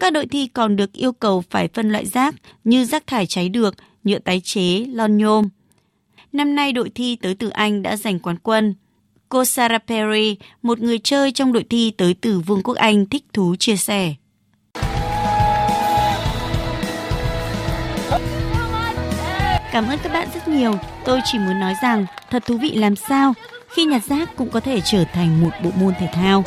[0.00, 2.34] Các đội thi còn được yêu cầu phải phân loại rác
[2.64, 5.48] như rác thải cháy được, nhựa tái chế, lon nhôm.
[6.32, 8.74] Năm nay đội thi tới từ Anh đã giành quán quân.
[9.28, 13.24] Cô Sarah Perry, một người chơi trong đội thi tới từ Vương quốc Anh thích
[13.32, 14.14] thú chia sẻ.
[19.72, 20.74] Cảm ơn các bạn rất nhiều.
[21.04, 23.34] Tôi chỉ muốn nói rằng thật thú vị làm sao
[23.68, 26.44] khi nhặt rác cũng có thể trở thành một bộ môn thể thao.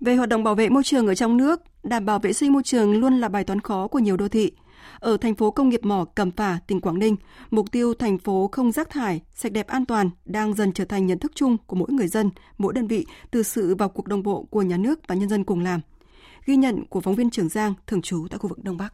[0.00, 2.62] Về hoạt động bảo vệ môi trường ở trong nước, đảm bảo vệ sinh môi
[2.62, 4.52] trường luôn là bài toán khó của nhiều đô thị.
[4.98, 7.16] Ở thành phố công nghiệp mỏ Cẩm Phả, tỉnh Quảng Ninh,
[7.50, 11.06] mục tiêu thành phố không rác thải, sạch đẹp an toàn đang dần trở thành
[11.06, 14.22] nhận thức chung của mỗi người dân, mỗi đơn vị từ sự vào cuộc đồng
[14.22, 15.80] bộ của nhà nước và nhân dân cùng làm.
[16.44, 18.92] Ghi nhận của phóng viên Trường Giang, thường trú tại khu vực Đông Bắc.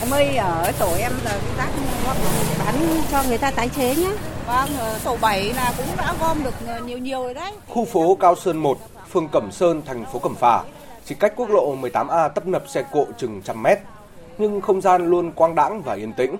[0.00, 1.70] Em ơi, ở tổ em là cái rác
[2.58, 2.74] bán
[3.10, 4.10] cho người ta tái chế nhé.
[4.46, 4.70] Vâng,
[5.04, 6.54] tổ 7 là cũng đã gom được
[6.86, 7.52] nhiều nhiều rồi đấy.
[7.68, 8.78] Khu phố Cao Sơn 1,
[9.10, 10.64] phường Cẩm Sơn, thành phố Cẩm Phả,
[11.04, 13.78] chỉ cách quốc lộ 18A tấp nập xe cộ chừng trăm mét,
[14.40, 16.36] nhưng không gian luôn quang đãng và yên tĩnh.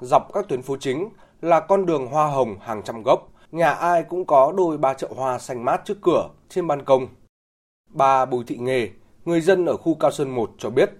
[0.00, 1.08] Dọc các tuyến phố chính
[1.42, 5.10] là con đường hoa hồng hàng trăm gốc, nhà ai cũng có đôi ba chậu
[5.16, 7.08] hoa xanh mát trước cửa, trên ban công.
[7.90, 8.88] Bà Bùi Thị Nghề,
[9.24, 10.90] người dân ở khu Cao Sơn 1 cho biết,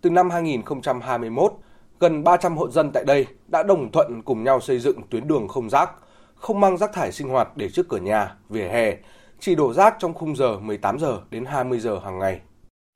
[0.00, 1.52] từ năm 2021,
[2.00, 5.48] gần 300 hộ dân tại đây đã đồng thuận cùng nhau xây dựng tuyến đường
[5.48, 5.90] không rác,
[6.34, 8.96] không mang rác thải sinh hoạt để trước cửa nhà, vỉa hè,
[9.40, 12.40] chỉ đổ rác trong khung giờ 18 giờ đến 20 giờ hàng ngày.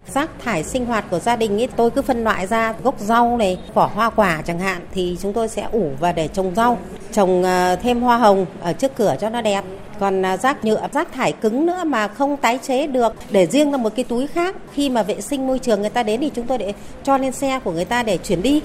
[0.07, 3.36] Rác thải sinh hoạt của gia đình ấy tôi cứ phân loại ra gốc rau
[3.36, 6.78] này, vỏ hoa quả chẳng hạn thì chúng tôi sẽ ủ và để trồng rau,
[7.12, 9.64] trồng ờ, thêm hoa hồng ở trước cửa cho nó đẹp.
[10.01, 13.72] Còn ờ, rác nhựa, rác thải cứng nữa mà không tái chế được để riêng
[13.72, 14.57] ra một cái túi khác.
[14.72, 16.72] Khi mà vệ sinh môi trường người ta đến thì chúng tôi để
[17.03, 18.62] cho lên xe của người ta để chuyển đi.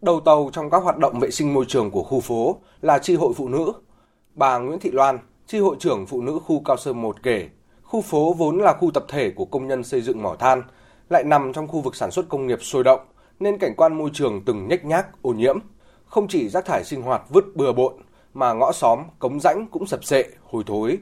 [0.00, 3.14] Đầu tàu trong các hoạt động vệ sinh môi trường của khu phố là tri
[3.14, 3.72] hội phụ nữ.
[4.34, 7.48] Bà Nguyễn Thị Loan, tri hội trưởng phụ nữ khu Cao Sơn 1 kể,
[7.88, 10.62] khu phố vốn là khu tập thể của công nhân xây dựng mỏ than,
[11.10, 13.00] lại nằm trong khu vực sản xuất công nghiệp sôi động,
[13.40, 15.58] nên cảnh quan môi trường từng nhếch nhác, ô nhiễm.
[16.06, 17.92] Không chỉ rác thải sinh hoạt vứt bừa bộn,
[18.34, 20.98] mà ngõ xóm, cống rãnh cũng sập sệ, hôi thối.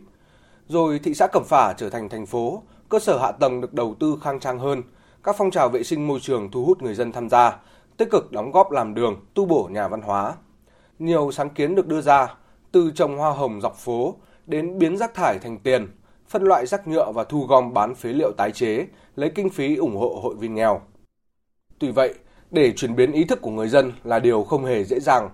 [0.69, 3.95] Rồi thị xã Cẩm Phả trở thành thành phố, cơ sở hạ tầng được đầu
[4.01, 4.83] tư khang trang hơn,
[5.23, 7.59] các phong trào vệ sinh môi trường thu hút người dân tham gia,
[7.97, 10.35] tích cực đóng góp làm đường, tu bổ nhà văn hóa.
[10.99, 12.35] Nhiều sáng kiến được đưa ra,
[12.73, 14.15] từ trồng hoa hồng dọc phố
[14.47, 15.89] đến biến rác thải thành tiền,
[16.29, 19.77] phân loại rác nhựa và thu gom bán phế liệu tái chế, lấy kinh phí
[19.77, 20.81] ủng hộ hội viên nghèo.
[21.79, 22.15] Tuy vậy,
[22.51, 25.31] để chuyển biến ý thức của người dân là điều không hề dễ dàng.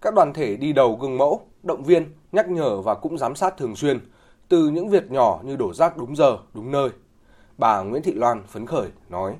[0.00, 3.56] Các đoàn thể đi đầu gương mẫu, động viên, nhắc nhở và cũng giám sát
[3.56, 4.00] thường xuyên,
[4.48, 6.88] từ những việc nhỏ như đổ rác đúng giờ, đúng nơi.
[7.58, 9.34] Bà Nguyễn Thị Loan phấn khởi nói.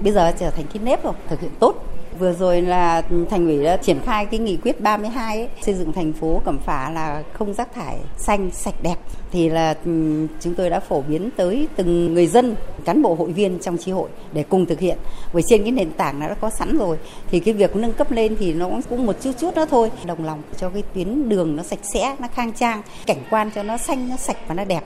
[0.00, 1.74] Bây giờ trở thành cái nếp rồi, thực hiện tốt
[2.18, 5.92] Vừa rồi là thành ủy đã triển khai cái nghị quyết 32 ấy, xây dựng
[5.92, 8.96] thành phố Cẩm Phả là không rác thải xanh sạch đẹp
[9.30, 13.32] thì là ừ, chúng tôi đã phổ biến tới từng người dân, cán bộ hội
[13.32, 14.98] viên trong chi hội để cùng thực hiện.
[15.32, 16.98] Bởi trên cái nền tảng nó đã có sẵn rồi
[17.30, 19.90] thì cái việc nâng cấp lên thì nó cũng một chút chút đó thôi.
[20.06, 23.62] Đồng lòng cho cái tuyến đường nó sạch sẽ, nó khang trang, cảnh quan cho
[23.62, 24.82] nó xanh, nó sạch và nó đẹp.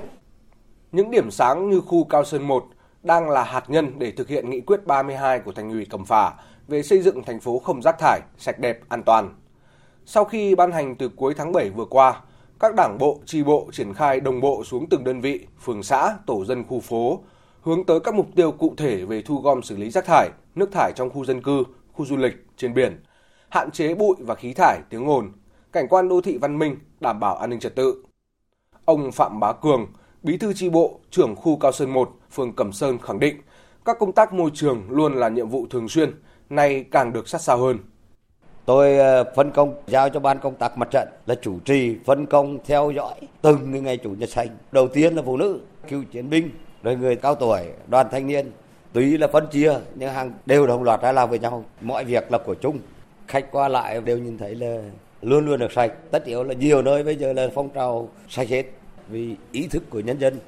[0.92, 2.64] Những điểm sáng như khu Cao Sơn 1
[3.02, 6.32] đang là hạt nhân để thực hiện nghị quyết 32 của thành ủy Cẩm Phả
[6.72, 9.34] về xây dựng thành phố không rác thải, sạch đẹp, an toàn.
[10.06, 12.20] Sau khi ban hành từ cuối tháng 7 vừa qua,
[12.60, 16.16] các đảng bộ, tri bộ triển khai đồng bộ xuống từng đơn vị, phường xã,
[16.26, 17.20] tổ dân khu phố,
[17.62, 20.72] hướng tới các mục tiêu cụ thể về thu gom xử lý rác thải, nước
[20.72, 23.02] thải trong khu dân cư, khu du lịch, trên biển,
[23.48, 25.32] hạn chế bụi và khí thải, tiếng ồn,
[25.72, 28.04] cảnh quan đô thị văn minh, đảm bảo an ninh trật tự.
[28.84, 29.86] Ông Phạm Bá Cường,
[30.22, 33.36] Bí thư tri bộ, trưởng khu Cao Sơn 1, phường Cẩm Sơn khẳng định,
[33.84, 36.14] các công tác môi trường luôn là nhiệm vụ thường xuyên,
[36.52, 37.78] nay càng được sát sao hơn.
[38.64, 42.26] Tôi ờ, phân công giao cho ban công tác mặt trận là chủ trì phân
[42.26, 44.48] công theo dõi từng ngày chủ nhật xanh.
[44.72, 46.50] Đầu tiên là phụ nữ, cựu chiến binh,
[46.82, 48.50] rồi người cao tuổi, đoàn thanh niên.
[48.92, 51.64] Tuy là phân chia nhưng hàng đều đồng loạt ra làm với nhau.
[51.80, 52.78] Mọi việc là của chung.
[53.28, 54.82] Khách qua lại đều nhìn thấy là
[55.22, 55.92] luôn luôn được sạch.
[56.10, 58.64] Tất yếu là nhiều nơi bây giờ là phong trào sạch hết
[59.08, 60.38] vì ý thức của nhân dân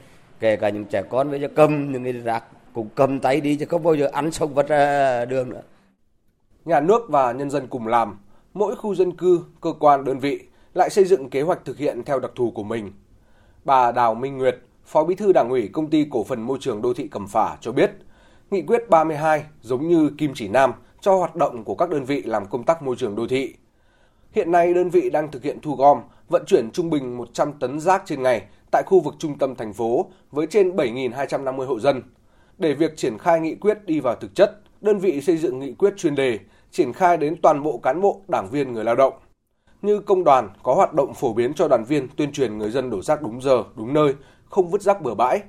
[0.41, 3.57] kể cả những trẻ con bây giờ cầm những cái rác cũng cầm tay đi
[3.57, 5.61] chứ không bao giờ ăn xong vật ra đường nữa
[6.65, 8.19] nhà nước và nhân dân cùng làm,
[8.55, 10.41] mỗi khu dân cư, cơ quan, đơn vị
[10.75, 12.93] lại xây dựng kế hoạch thực hiện theo đặc thù của mình.
[13.65, 16.83] Bà Đào Minh Nguyệt, Phó Bí thư Đảng ủy Công ty Cổ phần Môi trường
[16.83, 17.91] Đô thị Cẩm Phả cho biết,
[18.51, 22.23] Nghị quyết 32 giống như kim chỉ nam cho hoạt động của các đơn vị
[22.23, 23.55] làm công tác môi trường đô thị.
[24.33, 27.81] Hiện nay đơn vị đang thực hiện thu gom, vận chuyển trung bình 100 tấn
[27.81, 32.03] rác trên ngày tại khu vực trung tâm thành phố với trên 7.250 hộ dân.
[32.59, 35.73] Để việc triển khai nghị quyết đi vào thực chất, đơn vị xây dựng nghị
[35.73, 36.39] quyết chuyên đề,
[36.75, 39.15] triển khai đến toàn bộ cán bộ, đảng viên, người lao động.
[39.83, 42.91] Như công đoàn có hoạt động phổ biến cho đoàn viên tuyên truyền người dân
[42.91, 44.15] đổ rác đúng giờ, đúng nơi,
[44.51, 45.43] không vứt rác bừa bãi.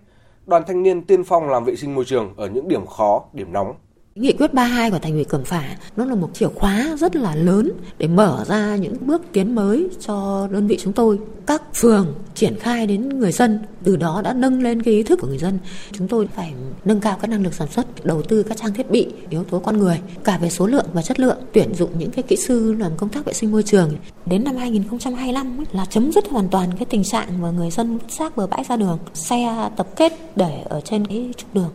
[0.46, 3.54] Đoàn thanh niên tiên phong làm vệ sinh môi trường ở những điểm khó, điểm
[3.54, 3.74] nóng.
[4.20, 7.36] Nghị quyết 32 của Thành ủy Cẩm Phả nó là một chìa khóa rất là
[7.36, 11.20] lớn để mở ra những bước tiến mới cho đơn vị chúng tôi.
[11.46, 15.20] Các phường triển khai đến người dân, từ đó đã nâng lên cái ý thức
[15.22, 15.60] của người dân.
[15.92, 16.54] Chúng tôi phải
[16.86, 19.60] nâng cao các năng lực sản xuất, đầu tư các trang thiết bị, yếu tố
[19.60, 22.74] con người, cả về số lượng và chất lượng, tuyển dụng những cái kỹ sư
[22.74, 23.96] làm công tác vệ sinh môi trường.
[24.26, 28.12] Đến năm 2025 là chấm dứt hoàn toàn cái tình trạng mà người dân vứt
[28.12, 31.72] rác bừa bãi ra đường, xe tập kết để ở trên cái trục đường.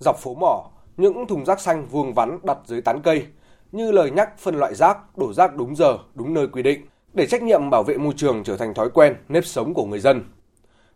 [0.00, 0.70] Dọc phố mỏ,
[1.00, 3.26] những thùng rác xanh vuông vắn đặt dưới tán cây,
[3.72, 6.80] như lời nhắc phân loại rác, đổ rác đúng giờ, đúng nơi quy định,
[7.12, 10.00] để trách nhiệm bảo vệ môi trường trở thành thói quen, nếp sống của người
[10.00, 10.24] dân.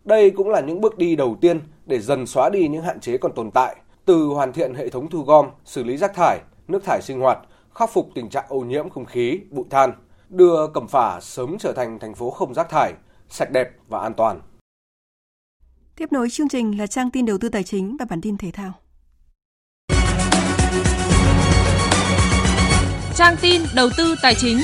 [0.05, 3.19] Đây cũng là những bước đi đầu tiên để dần xóa đi những hạn chế
[3.19, 6.85] còn tồn tại, từ hoàn thiện hệ thống thu gom, xử lý rác thải, nước
[6.85, 7.39] thải sinh hoạt,
[7.75, 9.93] khắc phục tình trạng ô nhiễm không khí, bụi than,
[10.29, 12.93] đưa Cẩm Phả sớm trở thành thành phố không rác thải,
[13.29, 14.41] sạch đẹp và an toàn.
[15.97, 18.51] Tiếp nối chương trình là trang tin đầu tư tài chính và bản tin thể
[18.51, 18.73] thao.
[23.17, 24.61] Trang tin đầu tư tài chính.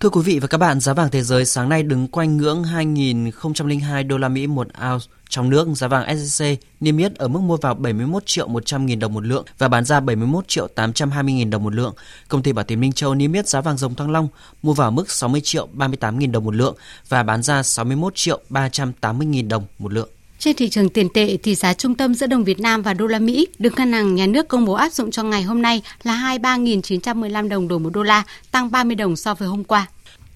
[0.00, 2.62] Thưa quý vị và các bạn, giá vàng thế giới sáng nay đứng quanh ngưỡng
[2.62, 5.06] 2.002 đô la Mỹ một ounce.
[5.28, 8.98] Trong nước, giá vàng SJC niêm yết ở mức mua vào 71 triệu 100 nghìn
[8.98, 11.94] đồng một lượng và bán ra 71 triệu 820 nghìn đồng một lượng.
[12.28, 14.28] Công ty Bảo Tín Minh Châu niêm yết giá vàng dòng thăng long
[14.62, 16.76] mua vào mức 60 triệu 38 nghìn đồng một lượng
[17.08, 20.08] và bán ra 61 triệu 380 nghìn đồng một lượng.
[20.38, 23.06] Trên thị trường tiền tệ thì giá trung tâm giữa đồng Việt Nam và đô
[23.06, 25.82] la Mỹ được ngân hàng nhà nước công bố áp dụng cho ngày hôm nay
[26.02, 29.86] là 23.915 đồng đổi một đô la, tăng 30 đồng so với hôm qua.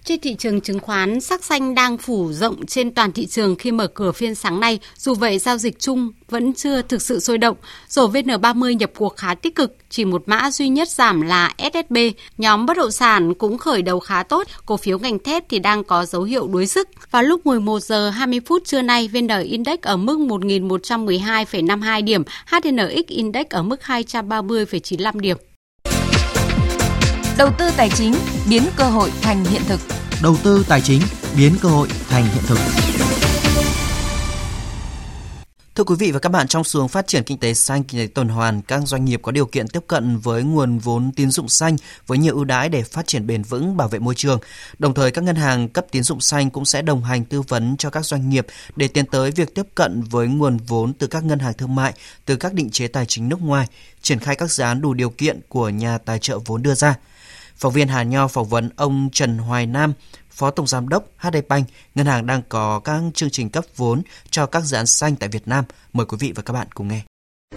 [0.04, 3.72] Trên thị trường chứng khoán, sắc xanh đang phủ rộng trên toàn thị trường khi
[3.72, 4.78] mở cửa phiên sáng nay.
[4.96, 7.56] Dù vậy, giao dịch chung vẫn chưa thực sự sôi động.
[7.88, 11.96] Rổ VN30 nhập cuộc khá tích cực, chỉ một mã duy nhất giảm là SSB.
[12.38, 15.84] Nhóm bất động sản cũng khởi đầu khá tốt, cổ phiếu ngành thép thì đang
[15.84, 16.88] có dấu hiệu đuối sức.
[17.10, 23.06] Vào lúc 11 giờ 20 phút trưa nay, VN Index ở mức 1.112,52 điểm, HNX
[23.06, 25.36] Index ở mức 230,95 điểm.
[27.40, 28.14] Đầu tư tài chính
[28.48, 29.80] biến cơ hội thành hiện thực.
[30.22, 31.02] Đầu tư tài chính
[31.36, 32.58] biến cơ hội thành hiện thực.
[35.74, 38.00] Thưa quý vị và các bạn, trong xu hướng phát triển kinh tế xanh, kinh
[38.00, 41.30] tế tuần hoàn, các doanh nghiệp có điều kiện tiếp cận với nguồn vốn tín
[41.30, 41.76] dụng xanh
[42.06, 44.38] với nhiều ưu đãi để phát triển bền vững, bảo vệ môi trường.
[44.78, 47.76] Đồng thời, các ngân hàng cấp tín dụng xanh cũng sẽ đồng hành tư vấn
[47.76, 51.24] cho các doanh nghiệp để tiến tới việc tiếp cận với nguồn vốn từ các
[51.24, 51.92] ngân hàng thương mại,
[52.24, 53.66] từ các định chế tài chính nước ngoài,
[54.02, 56.96] triển khai các dự án đủ điều kiện của nhà tài trợ vốn đưa ra.
[57.60, 59.92] Phóng viên Hà Nho phỏng vấn ông Trần Hoài Nam,
[60.30, 64.02] Phó Tổng Giám đốc HD Bank, ngân hàng đang có các chương trình cấp vốn
[64.30, 65.64] cho các dự án xanh tại Việt Nam.
[65.92, 67.00] Mời quý vị và các bạn cùng nghe.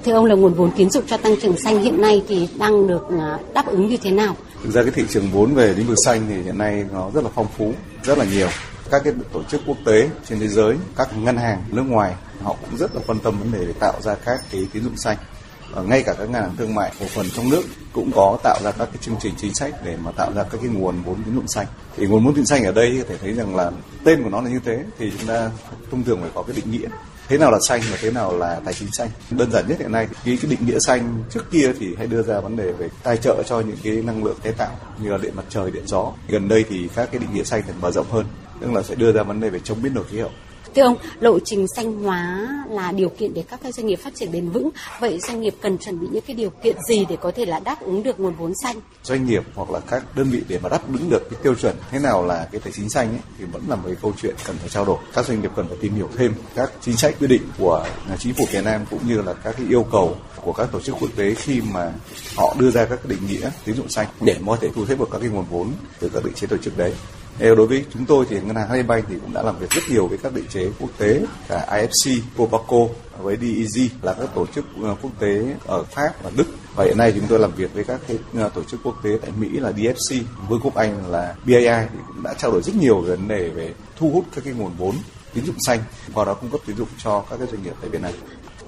[0.06, 2.88] Thưa ông là nguồn vốn tín dụng cho tăng trưởng xanh hiện nay thì đang
[2.88, 4.36] được à, đáp ứng như thế nào?
[4.64, 7.24] Thực ra cái thị trường vốn về lĩnh vực xanh thì hiện nay nó rất
[7.24, 7.74] là phong phú,
[8.04, 8.50] rất là nhiều.
[8.92, 12.56] Các cái tổ chức quốc tế trên thế giới, các ngân hàng nước ngoài họ
[12.62, 15.18] cũng rất là quan tâm vấn đề để tạo ra các cái tín dụng xanh
[15.76, 17.64] Ờ, ngay cả các ngân hàng thương mại cổ phần trong nước
[17.94, 20.58] cũng có tạo ra các cái chương trình chính sách để mà tạo ra các
[20.62, 21.68] cái nguồn vốn tín dụng xanh.
[21.98, 23.72] Thì nguồn vốn tín xanh ở đây có thể thấy rằng là
[24.04, 25.52] tên của nó là như thế, thì chúng ta
[25.92, 26.88] thông thường phải có cái định nghĩa.
[27.28, 29.10] Thế nào là xanh và thế nào là tài chính xanh?
[29.32, 32.24] Đơn giản nhất hiện nay, thì cái định nghĩa xanh trước kia thì hay đưa
[32.24, 35.18] ra vấn đề về tài trợ cho những cái năng lượng tái tạo như là
[35.18, 36.12] điện mặt trời, điện gió.
[36.28, 38.26] Gần đây thì các cái định nghĩa xanh được mở rộng hơn,
[38.62, 40.32] tức là sẽ đưa ra vấn đề về chống biến đổi khí hậu.
[40.76, 44.16] Thưa ông, lộ trình xanh hóa là điều kiện để các cái doanh nghiệp phát
[44.16, 44.70] triển bền vững.
[45.00, 47.60] Vậy doanh nghiệp cần chuẩn bị những cái điều kiện gì để có thể là
[47.60, 48.76] đáp ứng được nguồn vốn xanh?
[49.04, 51.76] Doanh nghiệp hoặc là các đơn vị để mà đáp ứng được cái tiêu chuẩn
[51.92, 54.36] thế nào là cái tài chính xanh ấy, thì vẫn là một cái câu chuyện
[54.48, 54.98] cần phải trao đổi.
[55.14, 57.86] Các doanh nghiệp cần phải tìm hiểu thêm các chính sách quy định của
[58.20, 60.96] chính phủ Việt Nam cũng như là các cái yêu cầu của các tổ chức
[61.00, 61.92] quốc tế khi mà
[62.36, 65.08] họ đưa ra các định nghĩa tín dụng xanh để có thể thu xếp được
[65.12, 66.94] các cái nguồn vốn từ các định chế tổ chức đấy
[67.40, 70.08] đối với chúng tôi thì ngân hàng HD thì cũng đã làm việc rất nhiều
[70.08, 72.78] với các định chế quốc tế cả IFC, Copaco
[73.22, 76.98] với DEG là các tổ chức ờ, quốc tế ở Pháp và Đức và hiện
[76.98, 79.50] nay chúng tôi làm việc với các cái ờ, tổ chức quốc tế tại Mỹ
[79.50, 83.16] là DFC, Vương quốc Anh là BAI thì cũng đã trao đổi rất nhiều về
[83.16, 84.96] vấn đề về thu hút các cái nguồn vốn
[85.34, 85.80] tín dụng xanh
[86.14, 88.12] và đó cung cấp tín dụng cho các cái doanh nghiệp tại Việt Nam.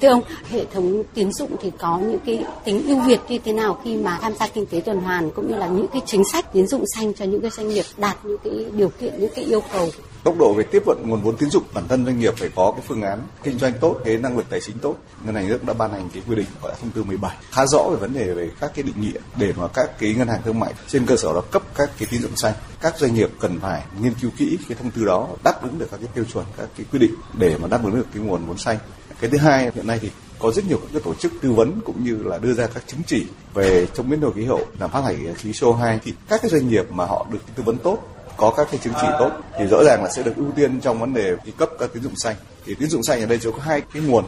[0.01, 3.53] Thưa ông, hệ thống tín dụng thì có những cái tính ưu việt như thế
[3.53, 6.23] nào khi mà tham gia kinh tế tuần hoàn cũng như là những cái chính
[6.31, 9.31] sách tín dụng xanh cho những cái doanh nghiệp đạt những cái điều kiện, những
[9.35, 9.89] cái yêu cầu?
[10.23, 12.71] Tốc độ về tiếp cận nguồn vốn tín dụng bản thân doanh nghiệp phải có
[12.71, 14.95] cái phương án kinh doanh tốt cái năng lực tài chính tốt.
[15.25, 17.65] Ngân hàng nước đã ban hành cái quy định gọi là thông tư 17 khá
[17.65, 20.41] rõ về vấn đề về các cái định nghĩa để mà các cái ngân hàng
[20.45, 22.53] thương mại trên cơ sở đó cấp các cái tín dụng xanh.
[22.81, 25.87] Các doanh nghiệp cần phải nghiên cứu kỹ cái thông tư đó đáp ứng được
[25.91, 28.45] các cái tiêu chuẩn các cái quy định để mà đáp ứng được cái nguồn
[28.45, 28.77] vốn xanh
[29.21, 32.03] cái thứ hai, hiện nay thì có rất nhiều các tổ chức tư vấn cũng
[32.03, 35.01] như là đưa ra các chứng chỉ về chống biến đổi khí hậu, làm phát
[35.01, 37.99] thải khí CO2 thì các cái doanh nghiệp mà họ được tư vấn tốt,
[38.37, 40.99] có các cái chứng chỉ tốt, thì rõ ràng là sẽ được ưu tiên trong
[40.99, 42.35] vấn đề cấp các tín dụng xanh.
[42.65, 44.25] Thì tín dụng xanh ở đây chỉ có hai cái nguồn.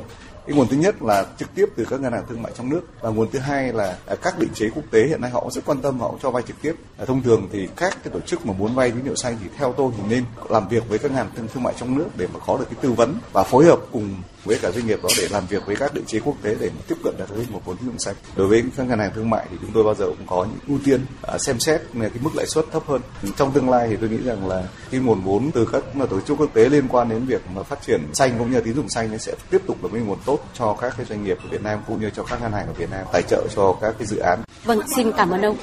[0.48, 2.82] Cái nguồn thứ nhất là trực tiếp từ các ngân hàng thương mại trong nước
[3.02, 5.08] và nguồn thứ hai là à, các định chế quốc tế.
[5.08, 6.74] Hiện nay họ rất quan tâm, họ cho vay trực tiếp.
[6.98, 9.50] À, thông thường thì các cái tổ chức mà muốn vay tín hiệu xanh thì
[9.58, 12.28] theo tôi thì nên làm việc với các ngân hàng thương mại trong nước để
[12.34, 14.16] mà có được cái tư vấn và phối hợp cùng
[14.48, 16.70] với cả doanh nghiệp đó để làm việc với các định chế quốc tế để
[16.88, 19.30] tiếp cận được với một vốn tín dụng xanh đối với các ngân hàng thương
[19.30, 22.10] mại thì chúng tôi bao giờ cũng có những ưu tiên à, xem xét cái
[22.22, 23.02] mức lãi suất thấp hơn
[23.38, 26.38] trong tương lai thì tôi nghĩ rằng là cái nguồn vốn từ các tổ chức
[26.38, 29.20] quốc tế liên quan đến việc mà phát triển xanh cũng như tín dụng xanh
[29.20, 31.80] sẽ tiếp tục là một nguồn tốt cho các cái doanh nghiệp của Việt Nam
[31.88, 34.18] cũng như cho các ngân hàng ở Việt Nam tài trợ cho các cái dự
[34.18, 34.40] án.
[34.64, 35.58] Vâng, xin cảm ơn ông.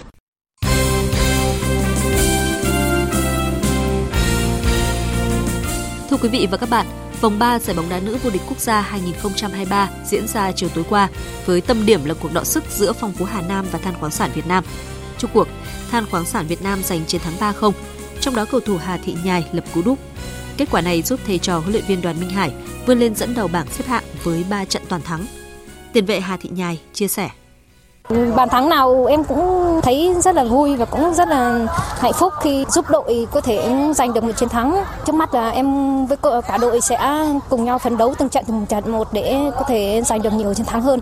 [6.11, 6.87] Thưa quý vị và các bạn,
[7.25, 10.85] Vòng 3 giải bóng đá nữ vô địch quốc gia 2023 diễn ra chiều tối
[10.89, 11.09] qua
[11.47, 14.13] với tâm điểm là cuộc đọ sức giữa phong phú Hà Nam và Than khoáng
[14.13, 14.65] sản Việt Nam.
[15.19, 15.49] Trong cuộc,
[15.91, 17.73] Than khoáng sản Việt Nam giành chiến thắng 3-0,
[18.21, 19.99] trong đó cầu thủ Hà Thị Nhài lập cú đúp.
[20.57, 22.53] Kết quả này giúp thầy trò huấn luyện viên Đoàn Minh Hải
[22.87, 25.27] vươn lên dẫn đầu bảng xếp hạng với 3 trận toàn thắng.
[25.93, 27.31] Tiền vệ Hà Thị Nhài chia sẻ.
[28.11, 31.67] Bàn thắng nào em cũng thấy rất là vui và cũng rất là
[32.01, 34.85] hạnh phúc khi giúp đội có thể giành được một chiến thắng.
[35.07, 35.67] Trước mắt là em
[36.07, 36.17] với
[36.49, 36.99] cả đội sẽ
[37.49, 40.55] cùng nhau phấn đấu từng trận từng trận một để có thể giành được nhiều
[40.55, 41.01] chiến thắng hơn.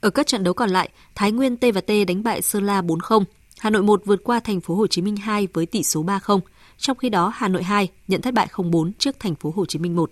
[0.00, 2.82] Ở các trận đấu còn lại, Thái Nguyên T và T đánh bại Sơn La
[2.82, 3.24] 4-0,
[3.58, 6.40] Hà Nội 1 vượt qua thành phố Hồ Chí Minh 2 với tỷ số 3-0.
[6.78, 9.78] Trong khi đó, Hà Nội 2 nhận thất bại 0-4 trước thành phố Hồ Chí
[9.78, 10.10] Minh 1.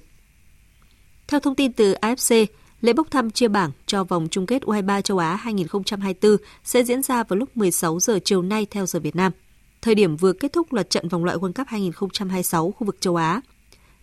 [1.28, 2.46] Theo thông tin từ AFC,
[2.80, 7.02] Lễ bốc thăm chia bảng cho vòng chung kết U23 châu Á 2024 sẽ diễn
[7.02, 9.32] ra vào lúc 16 giờ chiều nay theo giờ Việt Nam.
[9.82, 13.16] Thời điểm vừa kết thúc là trận vòng loại World Cup 2026 khu vực châu
[13.16, 13.40] Á.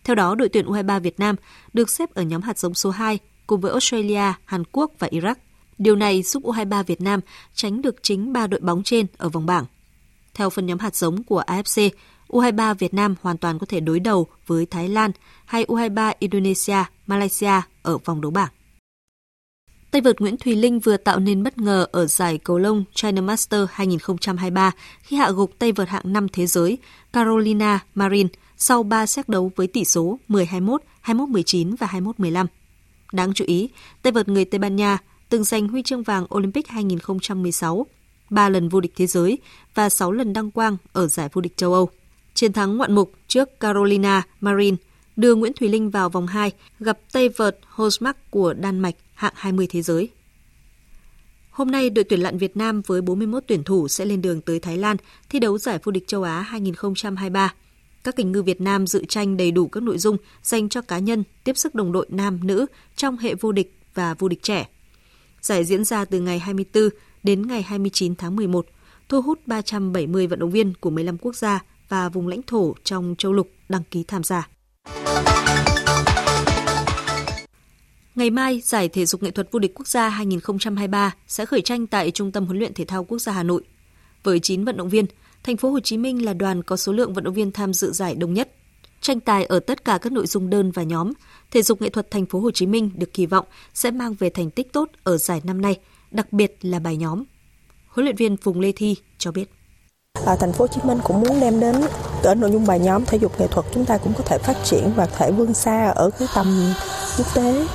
[0.04, 1.36] Theo đó, đội tuyển U23 Việt Nam
[1.74, 5.36] được xếp ở nhóm hạt giống số 2 cùng với Australia, Hàn Quốc và Iraq.
[5.78, 7.20] Điều này giúp U23 Việt Nam
[7.54, 9.66] tránh được chính ba đội bóng trên ở vòng bảng.
[10.34, 11.90] Theo phần nhóm hạt giống của AFC,
[12.28, 15.12] U23 Việt Nam hoàn toàn có thể đối đầu với Thái Lan
[15.46, 18.50] hay U23 Indonesia, Malaysia ở vòng đấu bảng.
[19.94, 23.22] Tay vợt Nguyễn Thùy Linh vừa tạo nên bất ngờ ở giải cầu lông China
[23.22, 24.72] Master 2023
[25.02, 26.78] khi hạ gục tay vợt hạng 5 thế giới
[27.14, 28.28] Carolina Marin
[28.58, 32.46] sau 3 xét đấu với tỷ số 10-21, 21-19 và 21-15.
[33.12, 33.70] Đáng chú ý,
[34.02, 34.98] tay vợt người Tây Ban Nha
[35.30, 37.86] từng giành huy chương vàng Olympic 2016,
[38.30, 39.38] 3 lần vô địch thế giới
[39.76, 41.90] và 6 lần đăng quang ở giải vô địch châu Âu.
[42.34, 44.76] Chiến thắng ngoạn mục trước Carolina Marin
[45.16, 49.34] đưa Nguyễn Thùy Linh vào vòng 2 gặp tay vợt Hosmark của Đan Mạch hạng
[49.36, 50.10] 20 thế giới.
[51.50, 54.60] Hôm nay, đội tuyển lặn Việt Nam với 41 tuyển thủ sẽ lên đường tới
[54.60, 54.98] Thái Lan
[55.30, 57.54] thi đấu giải vô địch châu Á 2023.
[58.04, 61.00] Các kình ngư Việt Nam dự tranh đầy đủ các nội dung dành cho cá
[61.00, 64.68] nhân, tiếp sức đồng đội nam, nữ trong hệ vô địch và vô địch trẻ.
[65.42, 66.90] Giải diễn ra từ ngày 24
[67.24, 68.68] đến ngày 29 tháng 11,
[69.10, 73.16] thu hút 370 vận động viên của 15 quốc gia và vùng lãnh thổ trong
[73.18, 74.48] châu lục đăng ký tham gia.
[78.16, 81.88] Ngày mai, Giải Thể dục Nghệ thuật vô địch quốc gia 2023 sẽ khởi tranh
[81.88, 83.64] tại Trung tâm huấn luyện thể thao quốc gia Hà Nội.
[84.24, 85.06] Với 9 vận động viên,
[85.44, 87.92] thành phố Hồ Chí Minh là đoàn có số lượng vận động viên tham dự
[87.92, 88.52] giải đông nhất.
[89.02, 91.14] Tranh tài ở tất cả các nội dung đơn và nhóm,
[91.52, 94.30] thể dục nghệ thuật thành phố Hồ Chí Minh được kỳ vọng sẽ mang về
[94.30, 95.80] thành tích tốt ở giải năm nay,
[96.12, 97.24] đặc biệt là bài nhóm.
[97.88, 99.50] Huấn luyện viên Phùng Lê Thi cho biết.
[100.26, 101.76] À, thành phố Hồ Chí Minh cũng muốn đem đến
[102.24, 104.58] ở nội dung bài nhóm thể dục nghệ thuật chúng ta cũng có thể phát
[104.64, 106.74] triển và thể vươn xa ở cái tầm
[107.18, 107.68] quốc tế.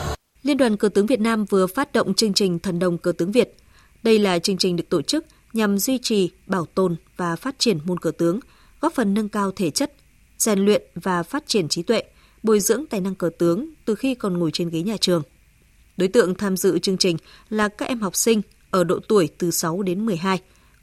[0.43, 3.33] Liên đoàn Cờ tướng Việt Nam vừa phát động chương trình Thần đồng Cờ tướng
[3.33, 3.57] Việt.
[4.03, 7.79] Đây là chương trình được tổ chức nhằm duy trì, bảo tồn và phát triển
[7.85, 8.41] môn cờ tướng,
[8.81, 9.93] góp phần nâng cao thể chất,
[10.39, 12.03] rèn luyện và phát triển trí tuệ,
[12.43, 15.23] bồi dưỡng tài năng cờ tướng từ khi còn ngồi trên ghế nhà trường.
[15.97, 17.17] Đối tượng tham dự chương trình
[17.49, 20.39] là các em học sinh ở độ tuổi từ 6 đến 12,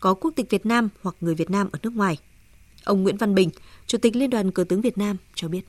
[0.05, 2.17] có quốc tịch Việt Nam hoặc người Việt Nam ở nước ngoài.
[2.83, 3.49] Ông Nguyễn Văn Bình,
[3.87, 5.61] Chủ tịch Liên đoàn Cờ tướng Việt Nam cho biết.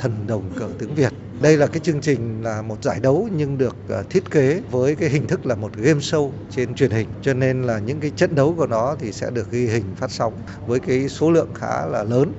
[0.00, 1.12] Thần đồng cờ tướng Việt.
[1.42, 4.94] Đây là cái chương trình là một giải đấu nhưng được ờ, thiết kế với
[4.94, 7.08] cái hình thức là một game show trên truyền hình.
[7.22, 10.10] Cho nên là những cái trận đấu của nó thì sẽ được ghi hình phát
[10.10, 10.32] sóng
[10.66, 12.32] với cái số lượng khá là lớn.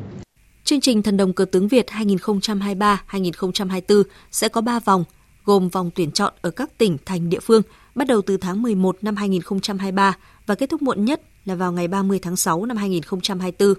[0.64, 5.04] Chương trình Thần đồng cờ tướng Việt 2023-2024 sẽ có 3 vòng
[5.46, 7.62] gồm vòng tuyển chọn ở các tỉnh, thành địa phương
[7.96, 11.88] bắt đầu từ tháng 11 năm 2023 và kết thúc muộn nhất là vào ngày
[11.88, 13.74] 30 tháng 6 năm 2024.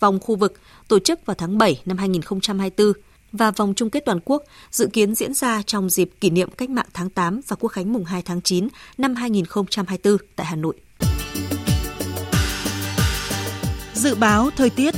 [0.00, 2.92] Vòng khu vực tổ chức vào tháng 7 năm 2024
[3.32, 6.70] và vòng chung kết toàn quốc dự kiến diễn ra trong dịp kỷ niệm cách
[6.70, 8.68] mạng tháng 8 và quốc khánh mùng 2 tháng 9
[8.98, 10.74] năm 2024 tại Hà Nội.
[13.94, 14.94] Dự báo thời tiết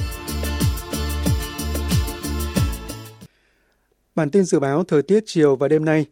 [4.15, 6.07] Bản tin dự báo thời tiết chiều và đêm nay.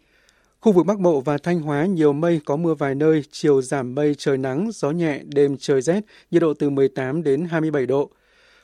[0.69, 3.95] Khu vực Bắc Bộ và Thanh Hóa nhiều mây, có mưa vài nơi, chiều giảm
[3.95, 6.01] mây, trời nắng, gió nhẹ, đêm trời rét,
[6.31, 8.11] nhiệt độ từ 18 đến 27 độ.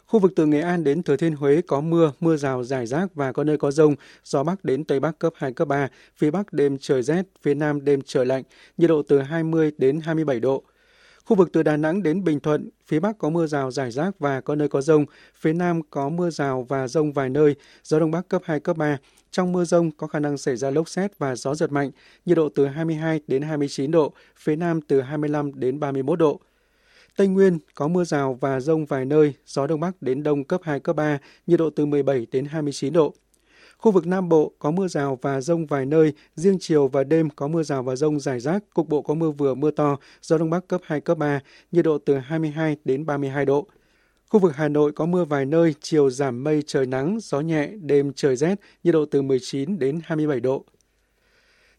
[0.06, 3.14] Khu vực từ Nghệ An đến Thừa Thiên Huế có mưa, mưa rào rải rác
[3.14, 3.94] và có nơi có rông,
[4.24, 7.54] gió Bắc đến Tây Bắc cấp 2, cấp 3, phía Bắc đêm trời rét, phía
[7.54, 8.42] Nam đêm trời lạnh,
[8.76, 10.64] nhiệt độ từ 20 đến 27 độ.
[11.24, 14.18] Khu vực từ Đà Nẵng đến Bình Thuận, phía Bắc có mưa rào rải rác
[14.18, 15.04] và có nơi có rông,
[15.34, 17.54] phía Nam có mưa rào và rông vài nơi,
[17.84, 18.98] gió Đông Bắc cấp 2, cấp 3.
[19.30, 21.90] Trong mưa rông có khả năng xảy ra lốc xét và gió giật mạnh,
[22.24, 26.40] nhiệt độ từ 22 đến 29 độ, phía Nam từ 25 đến 31 độ.
[27.16, 30.60] Tây Nguyên có mưa rào và rông vài nơi, gió Đông Bắc đến Đông cấp
[30.64, 33.14] 2, cấp 3, nhiệt độ từ 17 đến 29 độ.
[33.78, 37.30] Khu vực Nam Bộ có mưa rào và rông vài nơi, riêng chiều và đêm
[37.30, 40.38] có mưa rào và rông rải rác, cục bộ có mưa vừa mưa to, gió
[40.38, 41.40] Đông Bắc cấp 2, cấp 3,
[41.72, 43.66] nhiệt độ từ 22 đến 32 độ.
[44.28, 47.66] Khu vực Hà Nội có mưa vài nơi, chiều giảm mây trời nắng, gió nhẹ,
[47.80, 50.64] đêm trời rét, nhiệt độ từ 19 đến 27 độ.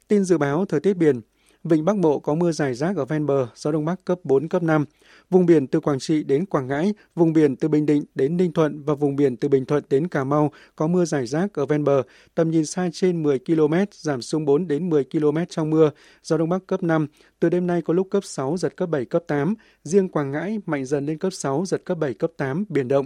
[0.07, 1.21] Tin dự báo thời tiết biển,
[1.65, 4.49] Vịnh Bắc Bộ có mưa dài rác ở ven bờ, gió Đông Bắc cấp 4,
[4.49, 4.85] cấp 5.
[5.29, 8.53] Vùng biển từ Quảng Trị đến Quảng Ngãi, vùng biển từ Bình Định đến Ninh
[8.53, 11.65] Thuận và vùng biển từ Bình Thuận đến Cà Mau có mưa rải rác ở
[11.65, 12.03] ven bờ,
[12.35, 15.91] tầm nhìn xa trên 10 km, giảm xuống 4 đến 10 km trong mưa,
[16.23, 17.07] gió Đông Bắc cấp 5.
[17.39, 19.55] Từ đêm nay có lúc cấp 6, giật cấp 7, cấp 8.
[19.83, 23.05] Riêng Quảng Ngãi mạnh dần lên cấp 6, giật cấp 7, cấp 8, biển động.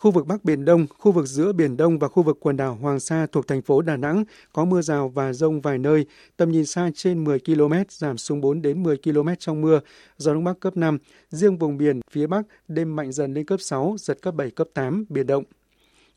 [0.00, 2.74] Khu vực Bắc Biển Đông, khu vực giữa Biển Đông và khu vực quần đảo
[2.74, 6.52] Hoàng Sa thuộc thành phố Đà Nẵng có mưa rào và rông vài nơi, tầm
[6.52, 9.80] nhìn xa trên 10 km, giảm xuống 4 đến 10 km trong mưa,
[10.16, 10.98] gió Đông Bắc cấp 5.
[11.30, 14.68] Riêng vùng biển phía Bắc đêm mạnh dần lên cấp 6, giật cấp 7, cấp
[14.74, 15.44] 8, biển động.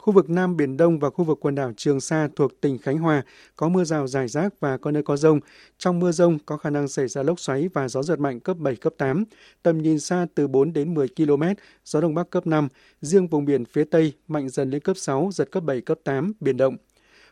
[0.03, 2.97] Khu vực Nam Biển Đông và khu vực quần đảo Trường Sa thuộc tỉnh Khánh
[2.97, 3.23] Hòa
[3.55, 5.39] có mưa rào rải rác và có nơi có rông.
[5.77, 8.57] Trong mưa rông có khả năng xảy ra lốc xoáy và gió giật mạnh cấp
[8.57, 9.23] 7, cấp 8.
[9.63, 11.43] Tầm nhìn xa từ 4 đến 10 km,
[11.85, 12.67] gió Đông Bắc cấp 5.
[13.01, 16.33] Riêng vùng biển phía Tây mạnh dần lên cấp 6, giật cấp 7, cấp 8,
[16.39, 16.77] biển động.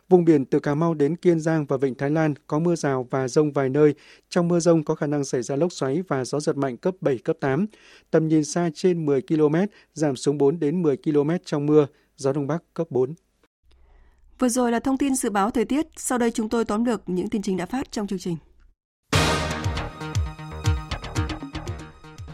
[0.08, 3.06] Vùng biển từ Cà Mau đến Kiên Giang và Vịnh Thái Lan có mưa rào
[3.10, 3.94] và rông vài nơi.
[4.28, 6.94] Trong mưa rông có khả năng xảy ra lốc xoáy và gió giật mạnh cấp
[7.00, 7.66] 7, cấp 8.
[8.10, 9.54] Tầm nhìn xa trên 10 km,
[9.94, 11.86] giảm xuống 4 đến 10 km trong mưa,
[12.16, 13.14] gió Đông Bắc cấp 4.
[14.38, 17.02] Vừa rồi là thông tin dự báo thời tiết, sau đây chúng tôi tóm lược
[17.06, 18.36] những tin chính đã phát trong chương trình.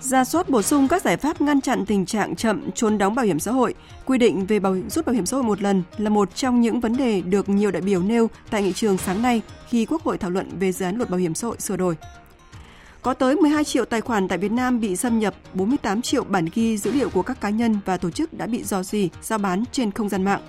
[0.01, 3.25] Ra soát bổ sung các giải pháp ngăn chặn tình trạng chậm trốn đóng bảo
[3.25, 3.75] hiểm xã hội,
[4.07, 6.81] quy định về bảo rút bảo hiểm xã hội một lần là một trong những
[6.81, 10.19] vấn đề được nhiều đại biểu nêu tại nghị trường sáng nay khi Quốc hội
[10.19, 11.97] thảo luận về dự án luật bảo hiểm xã hội sửa đổi.
[13.03, 16.47] Có tới 12 triệu tài khoản tại Việt Nam bị xâm nhập, 48 triệu bản
[16.55, 19.39] ghi dữ liệu của các cá nhân và tổ chức đã bị dò dỉ, giao
[19.39, 20.41] bán trên không gian mạng.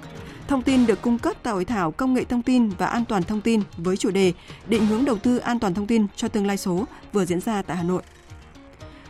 [0.47, 3.23] Thông tin được cung cấp tại hội thảo công nghệ thông tin và an toàn
[3.23, 4.33] thông tin với chủ đề
[4.67, 7.61] định hướng đầu tư an toàn thông tin cho tương lai số vừa diễn ra
[7.61, 8.01] tại Hà Nội.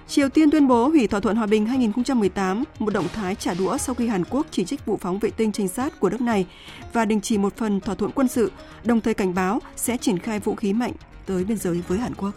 [0.07, 3.77] Triều Tiên tuyên bố hủy thỏa thuận hòa bình 2018, một động thái trả đũa
[3.77, 6.45] sau khi Hàn Quốc chỉ trích vụ phóng vệ tinh trinh sát của nước này
[6.93, 8.51] và đình chỉ một phần thỏa thuận quân sự,
[8.83, 10.91] đồng thời cảnh báo sẽ triển khai vũ khí mạnh
[11.25, 12.31] tới biên giới với Hàn Quốc.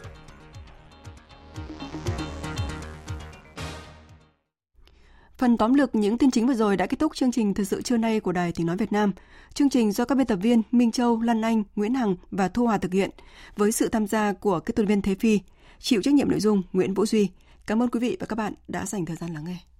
[5.42, 7.82] Phần tóm lược những tin chính vừa rồi đã kết thúc chương trình Thời sự
[7.82, 9.12] trưa nay của Đài Tiếng Nói Việt Nam.
[9.54, 12.66] Chương trình do các biên tập viên Minh Châu, Lan Anh, Nguyễn Hằng và Thu
[12.66, 13.10] Hòa thực hiện
[13.56, 15.40] với sự tham gia của kỹ thuật viên Thế Phi,
[15.78, 17.28] chịu trách nhiệm nội dung Nguyễn Vũ Duy.
[17.66, 19.71] Cảm ơn quý vị và các bạn đã dành thời gian lắng nghe.